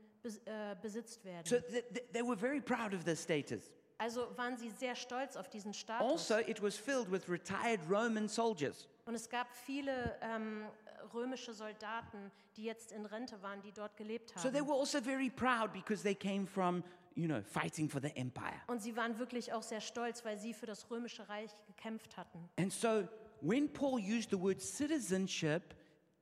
[0.44, 1.44] äh, besitzt werden.
[1.46, 3.70] So th- th- they were very proud of their status.
[3.98, 6.30] Also waren sie sehr stolz auf diesen Status.
[6.30, 8.88] Also, it was filled with retired Roman soldiers.
[9.06, 10.66] Und es gab viele ähm,
[11.12, 14.68] römische Soldaten, die jetzt in Rente waren, die dort gelebt So they haben.
[14.68, 16.84] were also very proud because they came from,
[17.14, 18.60] you know, fighting for the empire.
[18.68, 22.48] Und sie waren wirklich auch sehr stolz, weil sie für das römische Reich gekämpft hatten.
[22.56, 23.08] And so
[23.40, 25.74] when Paul used the word citizenship,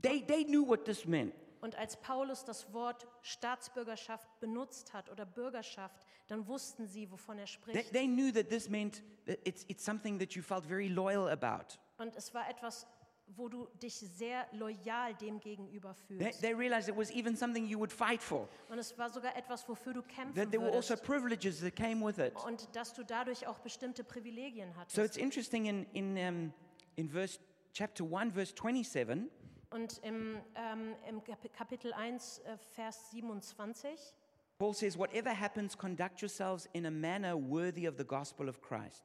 [0.03, 1.35] they, they knew what this meant.
[1.61, 7.45] Und als Paulus das Wort Staatsbürgerschaft benutzt hat oder Bürgerschaft, dann wussten sie, wovon er
[7.47, 7.93] They, spricht.
[7.93, 11.79] they knew that this meant that it's, it's something that you felt very loyal about.
[11.99, 12.87] Und es war etwas,
[13.29, 16.41] wo du dich sehr loyal dem gegenüber They, fühlst.
[16.43, 19.69] they realized it was even something you would fight for, Und es war sogar etwas,
[19.69, 21.05] wofür du kämpfen that there were also würdest.
[21.05, 22.35] privileges that came with it.
[22.45, 24.99] Und dass du dadurch auch bestimmte Privilegien So hattest.
[24.99, 26.53] it's interesting in, in, um,
[26.97, 27.41] in verse,
[27.73, 29.29] chapter 1, verse 27,
[29.71, 34.15] Und im, ähm, im Kap- Kapitel 1, äh, Vers 27,
[34.59, 39.05] Paul says, Whatever happens, conduct yourselves in a manner worthy of the gospel of Christ.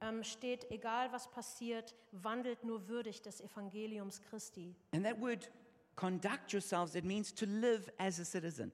[0.00, 4.76] ähm, steht, egal was passiert, wandelt nur würdig des Evangeliums Christi.
[4.92, 5.50] And that word,
[5.96, 8.70] conduct yourselves, it means to live as a citizen.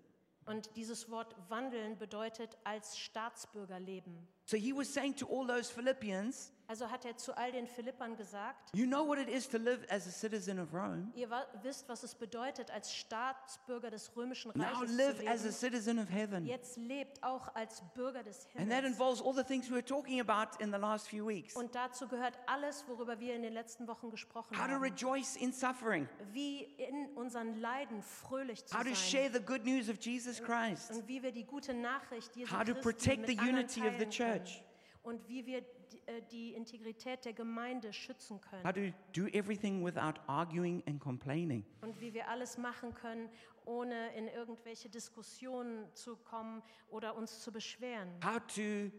[0.47, 4.29] Und dieses Wort wandeln bedeutet als Staatsbürger leben.
[4.47, 8.17] So he was saying to all those Philippians, Also hat er zu all den Philippern
[8.17, 11.13] gesagt, You know what it is to live as a citizen of Rome?
[11.15, 11.29] ihr
[11.63, 15.99] wisst, was es bedeutet, als Staatsbürger des römischen Now Reiches zu live as a citizen
[15.99, 16.47] of heaven.
[16.47, 20.21] Jetzt lebt auch als Bürger des And that involves all the things we were talking
[20.21, 21.55] about in the last few weeks.
[21.55, 25.53] Und dazu gehört alles, worüber wir in den letzten Wochen gesprochen How to rejoice in
[25.53, 30.43] suffering, Wie in unseren Leiden fröhlich zu how to share the good news of Jesus
[30.43, 34.07] Christ, Und wie wir die gute Nachricht Jesu How to protect the unity of the
[34.07, 34.63] teilen church.
[35.03, 38.65] Und wie wir die, äh, die Integrität der Gemeinde schützen können.
[38.65, 41.65] how to do everything without arguing and complaining.
[41.83, 43.29] Und wie wir alles machen können,
[43.67, 48.09] ohne in irgendwelche Diskussionen zu kommen oder uns zu beschweren.
[48.25, 48.91] How to,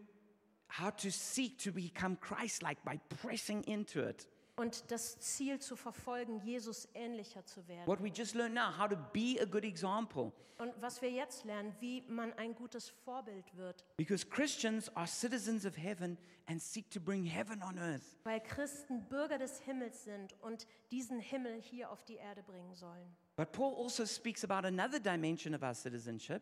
[0.80, 4.28] how to seek to become Christ like by pressing into it.
[4.56, 7.86] Und das Ziel zu verfolgen, Jesus ähnlicher zu werden.
[7.86, 10.32] What we just learned now, how to be a good example.
[10.58, 13.84] Und was wir jetzt lernen, wie man ein gutes Vorbild wird.
[13.98, 18.18] Because Christians are citizens of heaven and seek to bring heaven on earth.
[18.24, 23.14] Weil Christen Bürger des Himmels sind und diesen Himmel hier auf die Erde bringen sollen.
[23.36, 26.40] But Paul also speaks about another dimension of our citizenship,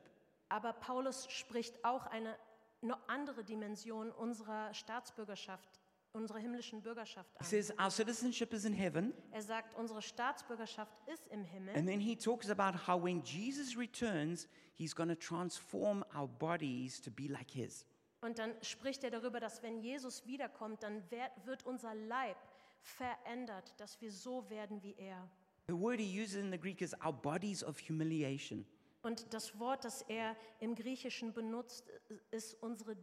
[0.48, 2.36] Aber Paulus spricht auch eine
[2.82, 5.80] noch andere Dimension unserer Staatsbürgerschaft,
[6.14, 7.44] unserer himmlischen Bürgerschaft He an.
[7.46, 11.74] says our citizenship is in heaven, Er sagt, unsere Staatsbürgerschaft ist im Himmel.
[11.76, 17.00] and then he talks about how when Jesus returns, he's going to transform our bodies
[17.00, 17.84] to be like his.
[18.20, 21.02] Und dann spricht er darüber, dass wenn Jesus wiederkommt, dann
[21.44, 22.36] wird unser Leib
[22.80, 25.28] verändert, dass wir so werden wie er.
[25.66, 28.64] The word he uses in the Greek is our bodies of humiliation.
[29.02, 31.90] Und das Wort, das er im Griechischen benutzt,
[32.30, 32.96] ist unsere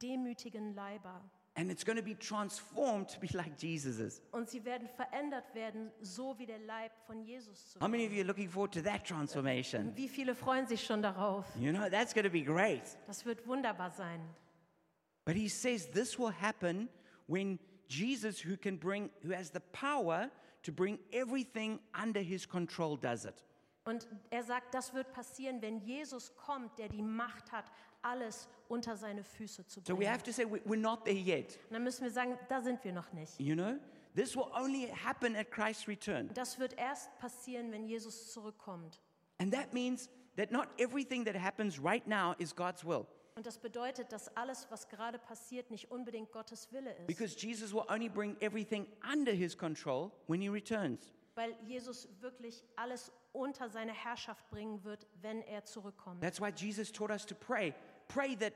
[0.00, 1.22] demütigen Leiber.
[1.54, 4.22] And it's going to be transformed to be like Jesus's.
[4.30, 8.12] Und sie werden verändert werden, so wie der Leib von Jesus zu How many of
[8.12, 9.94] you are looking forward to that transformation?
[9.94, 11.44] Wie viele freuen sich schon darauf?
[11.56, 12.96] You know, that's going to be great.
[13.06, 14.20] Das wird wunderbar sein.
[15.26, 16.88] But he says this will happen
[17.26, 20.30] when Jesus, who can bring, who has the power
[20.62, 23.44] to bring everything under his control, does it.
[23.84, 27.64] Und er sagt, das wird passieren, wenn Jesus kommt, der die Macht hat,
[28.02, 30.10] alles unter seine Füße zu So we bringen.
[30.12, 31.58] have to say we- we're not there yet.
[31.68, 33.38] Und dann müssen wir sagen, da sind wir noch nicht.
[33.40, 33.74] You know,
[34.14, 36.30] this will only happen at Christ's return.
[36.34, 39.00] Das wird erst passieren, wenn Jesus zurückkommt.
[39.38, 43.06] And that means that not everything that happens right now is God's will.
[43.34, 47.06] Und das bedeutet, dass alles, was gerade passiert, nicht unbedingt Gottes Wille ist.
[47.06, 51.14] Because Jesus will only bring everything under his control when he returns.
[51.34, 56.20] Weil Jesus wirklich alles unter seine Herrschaft bringen wird, wenn er zurückkommt.
[56.20, 57.72] That's why Jesus taught us to pray.
[58.12, 58.52] Pray that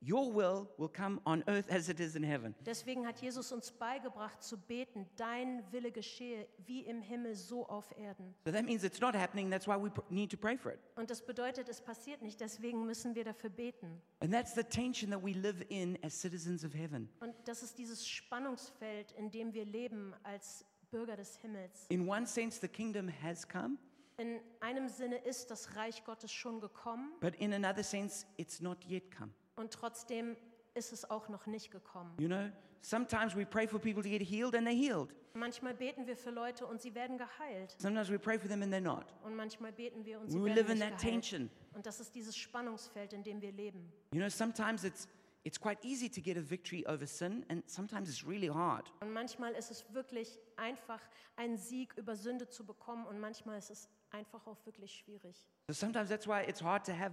[0.00, 2.54] your will will come on earth as it is in heaven.
[2.64, 7.96] Deswegen hat Jesus uns beigebracht zu beten, dein Wille geschehe wie im Himmel, so auf
[7.98, 8.34] Erden.
[8.44, 9.50] So that means it's not happening.
[9.50, 10.78] That's why we need to pray for it.
[10.96, 14.00] Und das bedeutet, es passiert nicht, deswegen müssen wir dafür beten.
[14.20, 17.08] And that's the tension that we live in as citizens of heaven.
[17.20, 21.86] Und das ist dieses Spannungsfeld, in dem wir leben als Bürger des Himmels.
[21.88, 23.76] In one sense, the kingdom has come,
[24.18, 28.84] In einem Sinne ist das Reich Gottes schon gekommen but in another sense, it's not
[28.86, 29.30] yet come.
[29.56, 30.36] und trotzdem
[30.74, 32.14] ist es auch noch nicht gekommen.
[32.18, 32.50] You know,
[32.82, 35.14] sometimes we pray for people to get healed and they're healed.
[35.34, 37.76] Manchmal beten wir für Leute und sie werden geheilt.
[37.78, 39.14] Sometimes we pray for them and they're not.
[39.22, 41.00] Und manchmal beten wir und sie We werden live in that geheilt.
[41.00, 41.50] tension.
[41.74, 43.92] Und das ist dieses Spannungsfeld, in dem wir leben.
[44.12, 45.08] You know, sometimes it's
[45.44, 48.90] it's quite easy to get a victory over sin, and sometimes it's really hard.
[49.00, 51.00] Und manchmal ist es wirklich einfach,
[51.36, 55.36] einen Sieg über Sünde zu bekommen und manchmal ist es einfach auch wirklich schwierig.
[55.68, 57.12] So sometimes that's why it's hard to have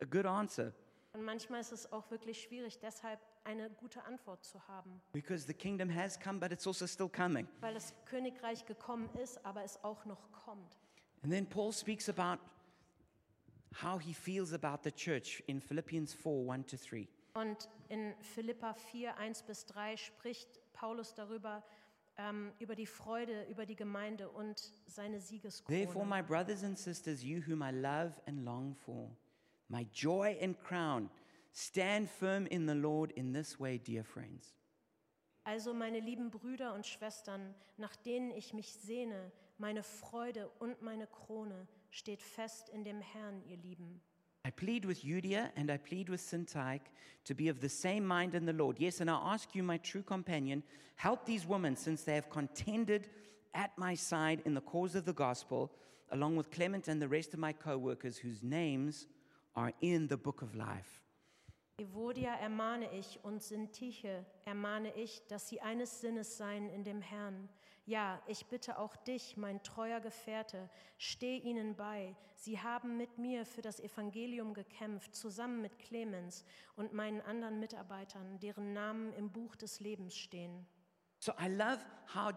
[0.00, 0.72] a good answer
[1.12, 5.54] Und manchmal ist es auch wirklich schwierig, deshalb eine gute Antwort zu haben, because the
[5.54, 7.46] kingdom has come, but it's also still coming.
[7.60, 10.78] weil das Königreich gekommen ist, aber es auch noch kommt.
[11.22, 12.40] And then Paul speaks about
[13.82, 17.08] how he feels about the church in Philippians 4 1 to 3.
[17.34, 21.62] Und in Philippa 4, 1 bis 3 spricht Paulus darüber,
[22.18, 26.06] ähm, über die Freude, über die Gemeinde und seine Therefore, Siegeskrone.
[26.06, 29.10] my brothers and sisters, you whom I love and long for,
[29.68, 31.08] my joy and crown,
[31.52, 34.54] stand firm in the Lord in this way, dear friends.
[35.44, 41.06] Also meine lieben Brüder und Schwestern, nach denen ich mich sehne, meine Freude und meine
[41.06, 44.02] Krone, steht fest in dem Herrn, ihr Lieben.
[44.48, 46.88] I plead with Eudia and I plead with Syntyche
[47.26, 48.76] to be of the same mind in the Lord.
[48.78, 50.62] Yes, and I ask you, my true companion,
[50.96, 53.10] help these women since they have contended
[53.52, 55.70] at my side in the cause of the gospel,
[56.12, 59.06] along with Clement and the rest of my co workers whose names
[59.54, 61.02] are in the book of life.
[61.78, 67.50] Evodia ermahne ich und Sintiche ermahne ich, dass sie eines Sinnes seien in dem Herrn.
[67.88, 70.68] Ja, ich bitte auch dich, mein treuer Gefährte,
[70.98, 72.14] steh ihnen bei.
[72.34, 76.44] Sie haben mit mir für das Evangelium gekämpft, zusammen mit Clemens
[76.76, 80.66] und meinen anderen Mitarbeitern, deren Namen im Buch des Lebens stehen.
[81.18, 81.80] So I love
[82.14, 82.34] how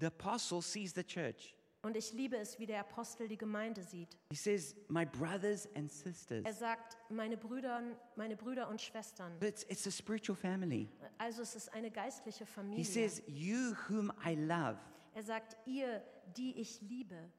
[0.00, 1.54] the apostle sees the church.
[1.82, 4.18] Und ich liebe es, wie der Apostel die Gemeinde sieht.
[4.30, 6.44] He says, My brothers and sisters.
[6.44, 7.82] Er sagt, meine Brüder,
[8.16, 9.38] meine Brüder und Schwestern.
[9.38, 10.88] But it's, it's a spiritual family.
[11.18, 12.84] Also es ist eine geistliche He Familie.
[12.84, 14.78] says, You whom I love.
[15.14, 16.02] Er sagt, ihr,
[16.36, 17.30] die ich liebe.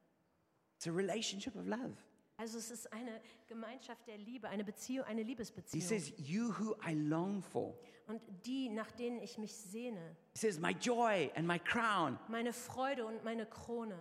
[0.78, 1.96] It's a relationship of love.
[2.38, 5.86] Also es ist eine Gemeinschaft der Liebe, eine Beziehung, eine He Liebesbeziehung.
[5.86, 7.78] says, You who I long for.
[8.08, 10.16] Und die, nach denen ich mich sehne.
[10.34, 12.18] He says, My joy and my crown.
[12.30, 14.00] Meine Freude und meine Krone.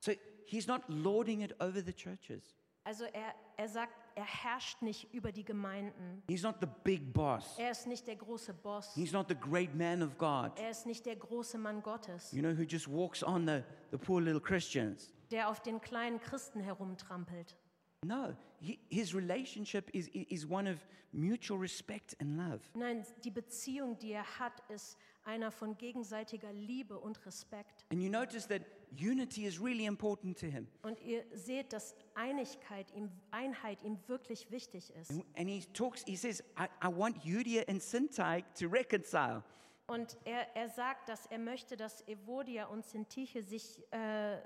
[0.00, 0.12] So
[0.46, 2.54] he's not lording it over the churches.
[2.84, 6.22] Also er, er sagt, er herrscht nicht über die Gemeinden.
[6.28, 7.58] He's not the big boss.
[7.58, 8.94] Er ist nicht der große Boss.
[8.94, 12.40] He's not the great man of God, Er ist nicht der große Mann Gottes, you
[12.40, 15.12] know, who just walks on the, the poor little Christians.
[15.30, 17.56] der auf den kleinen Christen herumtrampelt.
[18.04, 20.78] No, he, his relationship is, is one of
[21.12, 22.60] mutual respect and love.
[22.74, 27.84] Nein, die Beziehung, die er hat, ist einer von gegenseitiger Liebe und Respekt.
[27.92, 28.62] And you notice that
[28.96, 30.66] unity is really important to him.
[30.82, 35.10] Und ihr seht, dass Einigkeit ihm, Einheit ihm wirklich wichtig ist.
[35.36, 39.42] And, he talks, he says, I, I want Eudia and Syntyche to reconcile.
[39.86, 44.36] Und er, er sagt, dass er möchte, dass Evodia und Sintiche sich äh,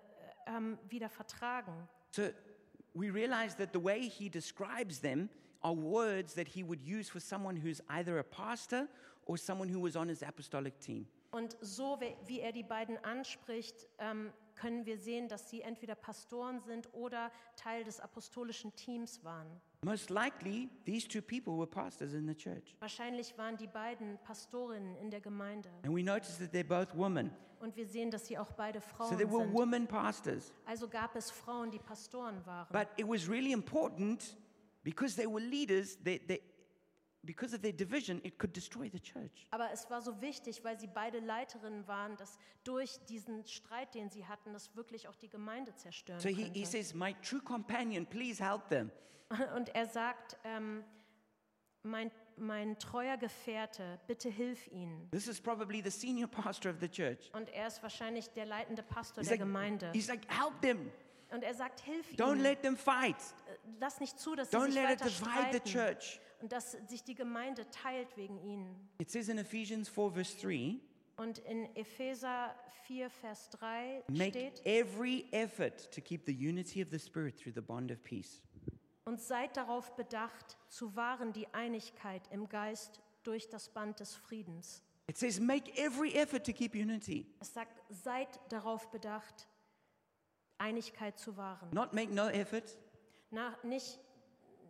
[0.47, 1.89] ähm, wieder vertragen.
[2.11, 2.23] So
[2.95, 5.29] we realize that the way he describes them
[5.63, 8.89] are words that he would use for someone who's either a pastor
[9.27, 11.07] or someone who was on his apostolic team.
[11.33, 16.61] Und so wie er die beiden anspricht, ähm, können wir sehen, dass sie entweder Pastoren
[16.61, 19.47] sind oder Teil des apostolischen Teams waren.
[19.85, 22.77] Most likely, these two people were pastors in the church.
[22.81, 25.71] Wahrscheinlich waren die beiden Pastorinnen in der Gemeinde.
[25.85, 27.31] And we notice that they're both women.
[27.61, 29.55] Und wir sehen, dass sie auch beide So Frauen there were sind.
[29.55, 30.53] women pastors.
[30.67, 32.69] Also gab es Frauen, die Pastoren waren.
[32.71, 34.37] But it was really important
[34.85, 36.43] because they were leaders, they, they,
[37.23, 39.47] because of their division, it could destroy the church.
[39.51, 44.11] Aber es war so wichtig, weil sie beide Leiterinnen waren, dass durch diesen Streit, den
[44.11, 46.67] sie hatten, das wirklich auch die Gemeinde zerstören So he, he könnte.
[46.67, 48.91] says, My true companion, please help them.
[49.57, 50.85] Und er sagt, ähm,
[51.85, 55.11] mein, mein treuer Gefährte, bitte hilf ihnen.
[55.11, 57.31] This is probably the senior pastor of the church.
[57.35, 59.91] Und er ist wahrscheinlich der leitende Pastor He's der like, Gemeinde.
[59.93, 60.91] he's like, help them.
[61.31, 62.43] Und er sagt, hilf Don't ihnen.
[62.43, 63.17] let them fight.
[63.81, 66.21] Lass nicht zu, dass sie Don't sich let it weiter divide the streiten church.
[66.43, 68.89] Und dass sich die Gemeinde teilt wegen ihnen.
[69.01, 70.79] It says in Ephesians 4, verse 3
[71.17, 72.55] Und in Epheser
[72.87, 77.55] 4, Vers 3 make steht, every effort to keep the unity of the Spirit through
[77.55, 78.43] the bond of peace.
[79.05, 84.83] und seid darauf bedacht, zu wahren die Einigkeit im Geist durch das Band des Friedens.
[85.09, 89.49] It says, make every effort to keep unity, Es sagt, seid darauf bedacht,
[90.59, 91.69] Einigkeit zu wahren.
[91.73, 92.77] not make no effort,
[93.31, 93.99] Na, nicht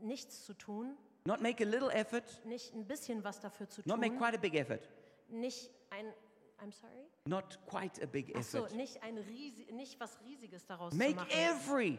[0.02, 3.98] nichts zu tun, not make a little effort, nicht ein bisschen was dafür zu not
[4.00, 4.88] make tun, quite a big effort,
[5.28, 6.12] nicht ein,
[6.60, 7.06] I'm sorry?
[7.26, 8.74] not quite a big Ach so, effort.
[8.76, 11.98] nicht, ein riesi nicht was Riesiges daraus Make zu machen, every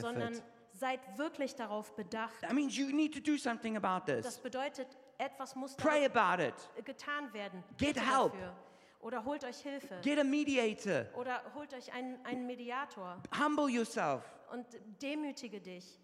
[0.00, 0.44] sondern effort.
[0.72, 2.40] seid wirklich darauf bedacht.
[2.42, 4.38] That means you need to do something about Das this.
[4.38, 4.88] bedeutet,
[5.18, 6.54] etwas muss Pray about it.
[6.84, 7.62] getan werden.
[7.78, 8.32] Get Bitte help.
[8.32, 8.56] Dafür.
[9.00, 10.00] Oder holt euch Hilfe.
[10.02, 11.06] Get a mediator.
[11.16, 14.22] Oder holt euch einen, einen Mediator Humble yourself.
[14.52, 14.66] und
[15.00, 15.98] demütige dich.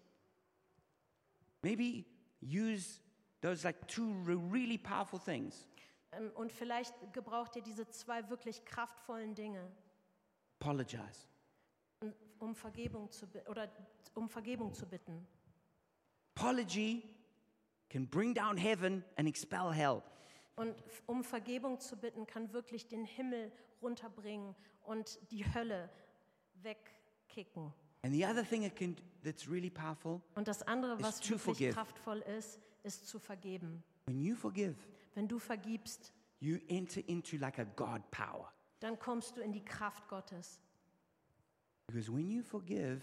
[1.61, 2.05] Maybe
[2.43, 2.99] use
[3.41, 5.67] those like two re- really powerful things.
[6.11, 9.71] Ähm, Und vielleicht gebraucht ihr diese zwei wirklich kraftvollen Dinge,
[10.59, 11.27] Apologize.
[12.39, 13.69] um- Vergebung zu, oder
[14.15, 15.25] um Vergebung zu bitten.
[16.35, 17.03] Apology
[17.89, 20.01] can bring down heaven and expel hell.
[20.55, 20.75] Und
[21.07, 25.89] um Vergebung zu bitten, kann wirklich den Himmel runterbringen und die Hölle
[26.61, 27.73] wegkicken.
[28.03, 32.19] And the other thing it can, that's really powerful, Und das andere, was wirklich kraftvoll
[32.37, 33.83] ist, ist zu vergeben.
[34.05, 34.75] when you forgive,
[35.15, 38.51] Wenn du vergibst, you enter into like a God power.
[38.81, 40.59] dann kommst du in die Kraft Gottes.
[41.87, 43.01] Because when you forgive,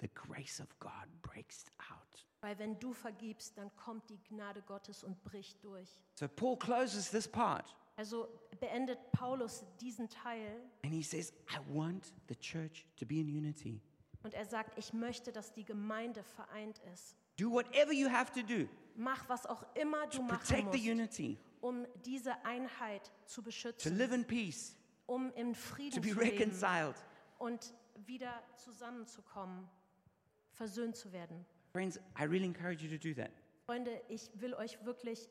[0.00, 2.26] the grace of God breaks out.
[2.42, 5.88] Weil wenn du vergibst, dann kommt die Gnade Gottes und bricht durch.
[6.14, 8.28] So Paul closes this part Also
[8.58, 13.80] beendet Paulus diesen Teil and he says, I want the church to be in unity.
[14.22, 17.16] Und er sagt, ich möchte, dass die Gemeinde vereint ist.
[17.38, 21.20] Do whatever you have to do Mach, was auch immer du to machen musst,
[21.60, 26.20] um diese Einheit zu to beschützen, live in peace, um im to Frieden be zu
[26.20, 26.94] leben
[27.38, 27.74] und
[28.06, 29.68] wieder zusammenzukommen,
[30.52, 31.46] versöhnt zu werden.
[31.72, 33.30] Friends, I really encourage you to do that.
[33.64, 35.30] Freunde, ich will euch wirklich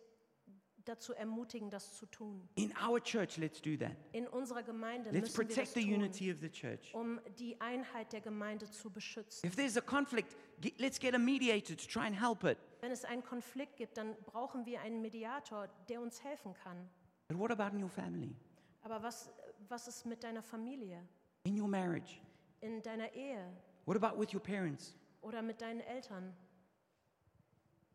[0.86, 2.48] dazu ermutigen, das zu tun.
[2.56, 3.92] In our church, let's do that.
[4.12, 6.94] In unserer Gemeinde Let's müssen wir das protect the tun, unity of the church.
[6.94, 9.48] um die Einheit der Gemeinde zu beschützen.
[9.48, 12.58] If there's a conflict, ge- let's get a mediator to try and help it.
[12.82, 16.90] Wenn es einen Konflikt gibt, dann brauchen wir einen Mediator, der uns helfen kann.
[17.28, 18.36] But what about in your family,
[18.82, 19.30] Aber was,
[19.70, 21.02] was ist mit deiner Familie,
[21.44, 22.20] in your marriage?
[22.62, 23.52] in deiner Ehe
[23.86, 24.96] What about with your parents?
[25.22, 26.34] oder mit deinen Eltern?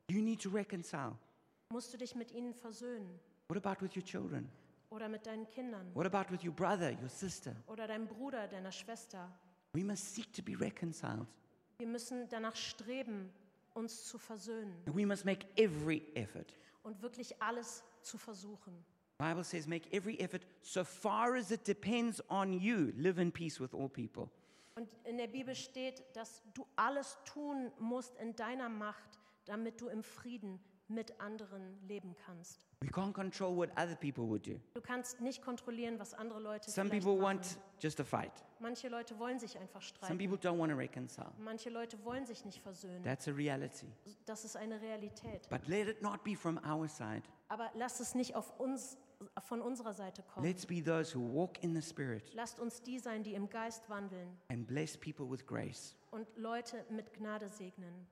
[0.09, 1.17] You need to reconcile.
[1.73, 4.49] Musst du dich mit ihnen versöhnen What about with your children?
[4.91, 7.55] oder mit deinen Kindern What about with your brother, your sister?
[7.67, 9.29] oder deinem Bruder, deiner Schwester?
[9.73, 11.27] We must seek to be reconciled.
[11.79, 13.31] Wir müssen danach streben,
[13.75, 16.55] uns zu versöhnen And we must make every effort.
[16.85, 18.73] und wirklich alles zu versuchen.
[19.19, 22.93] The Bible says, make every effort so far as it depends on you.
[22.97, 24.29] Live in peace with all people.
[24.77, 29.89] Und in der Bibel steht, dass du alles tun musst in deiner Macht, damit du
[29.89, 32.65] im Frieden mit anderen leben kannst.
[32.81, 34.61] We can't control what other people would do.
[34.75, 37.39] Du kannst nicht kontrollieren, was andere Leute Some vielleicht people machen.
[37.39, 38.33] want just a fight.
[38.61, 40.19] Manche Leute wollen sich einfach Some streiten.
[40.19, 41.33] people don't want to reconcile.
[41.39, 43.03] Manche Leute wollen sich nicht versöhnen.
[43.03, 43.87] That's a reality.
[44.27, 45.49] Das ist eine Realität.
[45.49, 47.23] But let it not be from our side.
[47.49, 48.97] Aber lasst es nicht auf uns,
[49.45, 50.47] von unserer Seite kommen.
[50.47, 53.89] Let's be those who walk in the Spirit Lasst uns die sein, die im Geist
[53.89, 55.97] wandeln and bless people with grace.
[56.11, 58.07] und Leute mit Gnade segnen.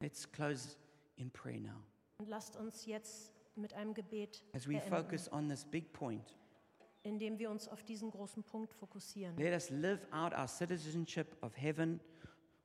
[0.00, 0.76] Let's close
[1.16, 1.80] in prayer now.
[2.22, 6.36] Und lasst uns jetzt mit einem Gebet As we beenden, focus on this big point,
[7.02, 9.36] indem wir uns auf diesen großen Punkt fokussieren.
[9.36, 11.98] let us live out our citizenship of heaven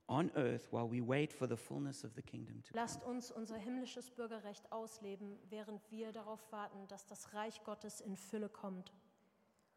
[0.06, 2.80] on earth while we wait for the fullness of the kingdom to come.
[2.84, 8.16] Lasst uns unser himmlisches Bürgerrecht ausleben, während wir darauf warten, dass das Reich Gottes in
[8.16, 8.94] Fülle kommt.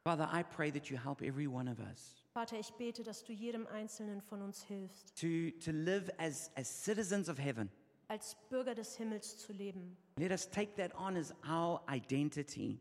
[0.04, 3.32] Father, I pray that you help every one of us Vater, ich bete, dass du
[3.32, 7.70] jedem Einzelnen von uns hilfst, to, to live as, as citizens of heaven.
[8.10, 9.96] Als Bürger des Himmels zu leben.
[10.18, 12.80] Let us take that on as our identity.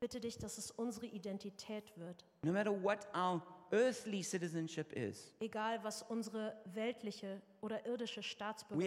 [0.00, 2.24] Bitte dich, dass es unsere Identität wird.
[2.44, 8.22] No matter what our earthly citizenship is, Egal, was unsere weltliche oder irdische we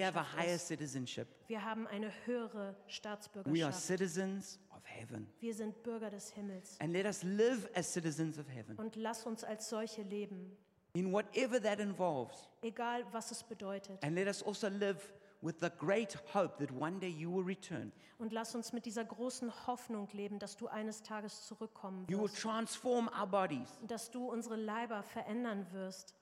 [0.02, 0.68] have a Staatsbürgerschaft higher ist.
[0.68, 1.28] citizenship.
[1.48, 3.82] Wir haben eine höhere We are Staatsbürgerschaft.
[3.82, 5.28] citizens of heaven.
[5.42, 6.78] Wir sind Bürger des Himmels.
[6.80, 10.56] And let us live as citizens of heaven Und lass uns als solche leben,
[10.94, 12.50] in whatever that involves.
[12.62, 14.02] egal was es bedeutet.
[14.02, 14.98] And let us also live
[15.42, 17.92] with the great hope that one day you will return.
[18.20, 22.24] Und lass uns mit dieser großen Hoffnung leben, dass du eines Tages zurückkommen You will
[22.30, 22.42] wirst.
[22.42, 26.16] transform our bodies Dass du unsere Leiber verändern wirst.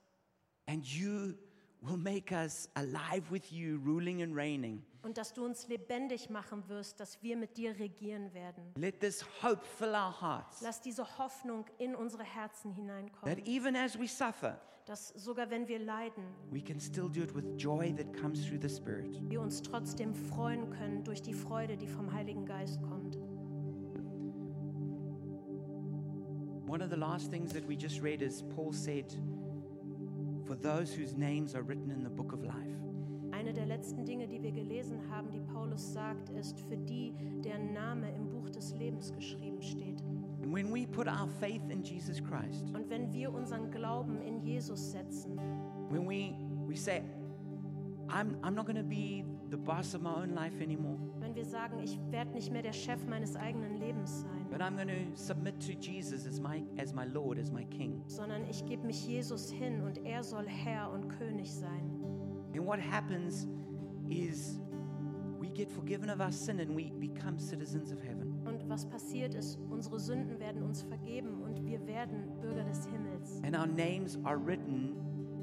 [0.68, 1.34] and you
[1.82, 4.84] will make us alive with you, ruling and reigning.
[5.02, 8.64] Und dass du uns lebendig machen wirst, dass wir mit dir regieren werden.
[8.76, 13.46] Let this hope fill our hearts Lass diese Hoffnung in unsere Herzen that hineinkommen.
[13.46, 17.46] even as we suffer, Dass sogar wenn wir leiden, we can still do it with
[17.58, 19.18] joy that comes through the Spirit.
[19.30, 23.18] wir uns trotzdem freuen können durch die Freude, die vom Heiligen Geist kommt.
[26.68, 29.06] One of the last things that we just read is Paul said,
[30.46, 32.69] For those whose names are written in the book of life.
[33.40, 37.72] Eine der letzten Dinge, die wir gelesen haben, die Paulus sagt, ist für die, deren
[37.72, 40.04] Name im Buch des Lebens geschrieben steht.
[40.44, 44.42] And when we put our faith in Jesus Christ, Und wenn wir unseren Glauben in
[44.42, 45.40] Jesus setzen,
[45.90, 46.34] when we,
[46.68, 47.02] we say,
[48.10, 51.46] I'm, I'm not going to be the boss of my own life anymore, wenn wir
[51.46, 55.16] sagen, ich werde nicht mehr der Chef meines eigenen Lebens sein, but I'm going to
[55.16, 58.04] submit to Jesus as my, as my Lord, as my King.
[58.08, 61.99] sondern ich gebe mich Jesus hin und er soll Herr und König sein.
[62.56, 63.48] And what happens
[64.10, 64.60] is
[65.40, 68.42] we get forgiven of our sin and we become citizens of heaven.
[68.46, 73.42] Und was passiert ist, unsere Sünden werden uns vergeben und wir werden Bürger des Himmels.
[73.44, 74.96] And our names are written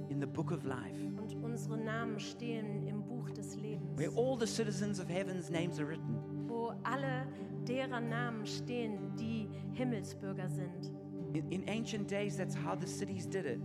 [0.09, 4.37] in the book of life, Und unsere Namen stehen im Buch des Lebens, where all
[4.39, 6.17] the citizens of heaven's names are written.
[6.49, 7.27] wo alle
[7.67, 10.93] derer Namen stehen, die Himmelsbürger sind.
[11.33, 13.61] In, in ancient days, that's how the cities did it.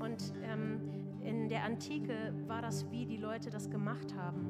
[0.00, 0.80] Und ähm,
[1.24, 4.48] in der Antike war das, wie die Leute das gemacht haben.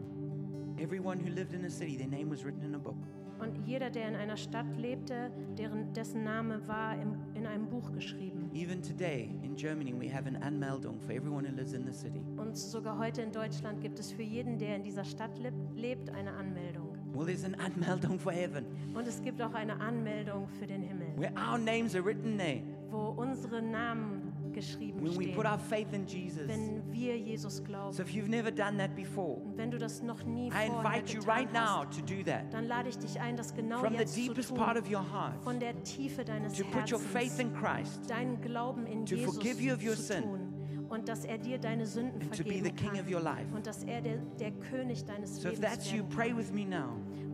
[0.79, 2.97] Everyone who lived in a city, their name was written in a book.
[3.41, 7.93] Und jeder, der in einer Stadt lebte, deren, dessen Name war im, in einem Buch
[7.93, 8.49] geschrieben.
[8.55, 12.21] Even today in Germany, we have an Anmeldung for everyone who lives in the city.
[12.37, 16.11] Und sogar heute in Deutschland gibt es für jeden, der in dieser Stadt lebt, lebt
[16.11, 16.91] eine Anmeldung.
[17.13, 18.65] Well, there's an Anmeldung for heaven,
[18.95, 22.63] Und es gibt auch eine Anmeldung für den Himmel, where our names are written there.
[22.91, 24.14] wo unsere Namen
[24.55, 26.49] geschrieben When we put our faith in Jesus.
[26.49, 27.93] wenn wir Jesus glauben.
[27.93, 30.95] So if you've never done that before, Und wenn du das noch nie I vorher
[30.97, 32.53] invite you right now to do that.
[32.53, 34.95] dann lade ich dich ein, das genau From the jetzt zu deepest part of tun.
[34.95, 38.87] your heart, Von der Tiefe deines to put your faith Herzens, in Christ deinen Glauben
[38.87, 40.41] in to Jesus forgive you of your zu sin tun.
[40.89, 43.53] Und dass er dir deine Sünden the vergeben kann.
[43.55, 45.91] Und dass er der, der König deines So Lebens that's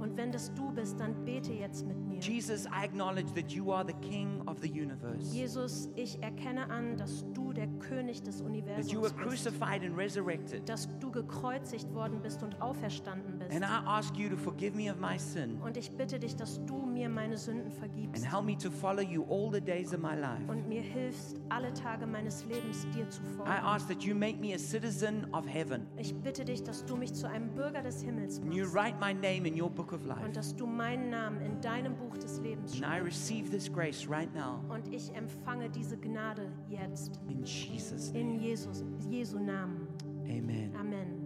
[0.00, 2.20] Und wenn das du bist, dann bete jetzt mit mir.
[2.20, 5.34] Jesus, I acknowledge that you are the king of the universe.
[5.34, 9.16] Jesus, ich erkenne an, dass du der König des That you were Universums bist.
[9.18, 10.68] crucified and resurrected.
[10.68, 13.62] Dass du gekreuzigt worden bist und auferstanden bist.
[13.62, 16.64] And I ask you to forgive me of my sin Und ich bitte dich, dass
[16.66, 20.00] du mir meine Sünden and vergibst help me to follow you all the days of
[20.00, 20.42] my life.
[20.48, 23.50] und mir hilfst, alle Tage meines Lebens dir zu I folgen.
[23.50, 25.86] ask that you make me a citizen of heaven.
[25.96, 28.96] Ich bitte dich, dass du mich zu einem Bürger des Himmels And you machst write
[29.00, 30.24] my name in your book of life.
[30.24, 33.06] und dass du meinen Namen in deinem Buch des Lebens And I schreibst.
[33.06, 38.20] receive this grace right now Und ich empfange diese Gnade jetzt in Jesus' name.
[38.20, 39.88] in Jesus, Jesu Namen.
[40.24, 40.72] Amen.
[40.78, 41.19] Amen.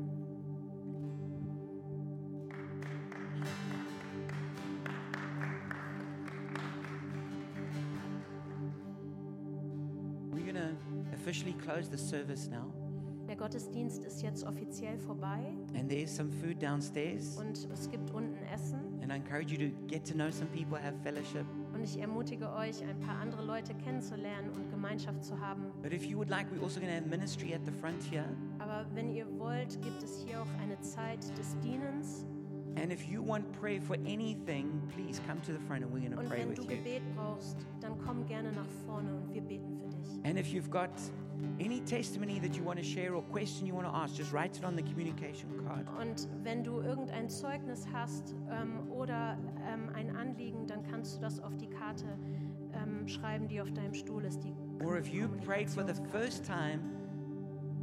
[11.35, 12.73] Officially close the service now.
[13.27, 17.39] Der Gottesdienst ist jetzt offiziell vorbei And there's some food downstairs.
[17.39, 18.79] und es gibt unten Essen.
[19.03, 21.47] And I encourage you to get to know some people, have fellowship.
[21.75, 25.65] Und ich ermutige euch, ein paar andere Leute kennenzulernen und Gemeinschaft zu haben.
[25.83, 28.27] But if you would like, we're also going to have ministry at the front here.
[28.59, 32.27] Aber wenn ihr wollt, gibt es hier auch eine Zeit des Dienens.
[32.77, 36.13] And if you want prayer for anything, please come to the front and we're going
[36.13, 36.69] to Und pray wenn with du you.
[36.77, 39.84] Gebet brauchst, dann komm gerne nach vorne und wir beten für dich.
[40.25, 40.91] And if you've got
[41.61, 44.57] any testimony that you want to share or question you want to ask, just write
[44.57, 45.87] it on the communication card.
[46.01, 51.41] Und wenn du irgendein Zeugnis hast ähm, oder ähm, ein Anliegen, dann kannst du das
[51.41, 52.07] auf die Karte
[52.73, 54.41] ähm, schreiben, die auf deinem Stuhl ist.
[54.85, 56.81] Or if you prayed for the first time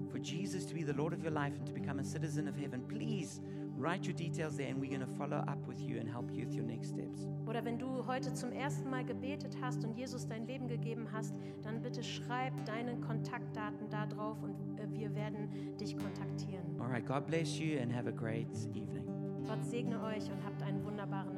[0.10, 2.56] for Jesus to be the Lord of your life and to become a citizen of
[2.56, 3.42] heaven, please
[3.82, 6.46] write your details there and we're going to follow up with you and help you
[6.46, 7.28] with your next steps.
[7.48, 11.34] Oder wenn du heute zum ersten Mal gebetet hast und Jesus dein Leben gegeben hast,
[11.64, 16.80] dann bitte schreib deine Kontaktdaten da drauf und äh, wir werden dich kontaktieren.
[16.80, 19.06] All right, God bless you and have a great evening.
[19.46, 21.31] Gott segne euch und habt einen wunderbaren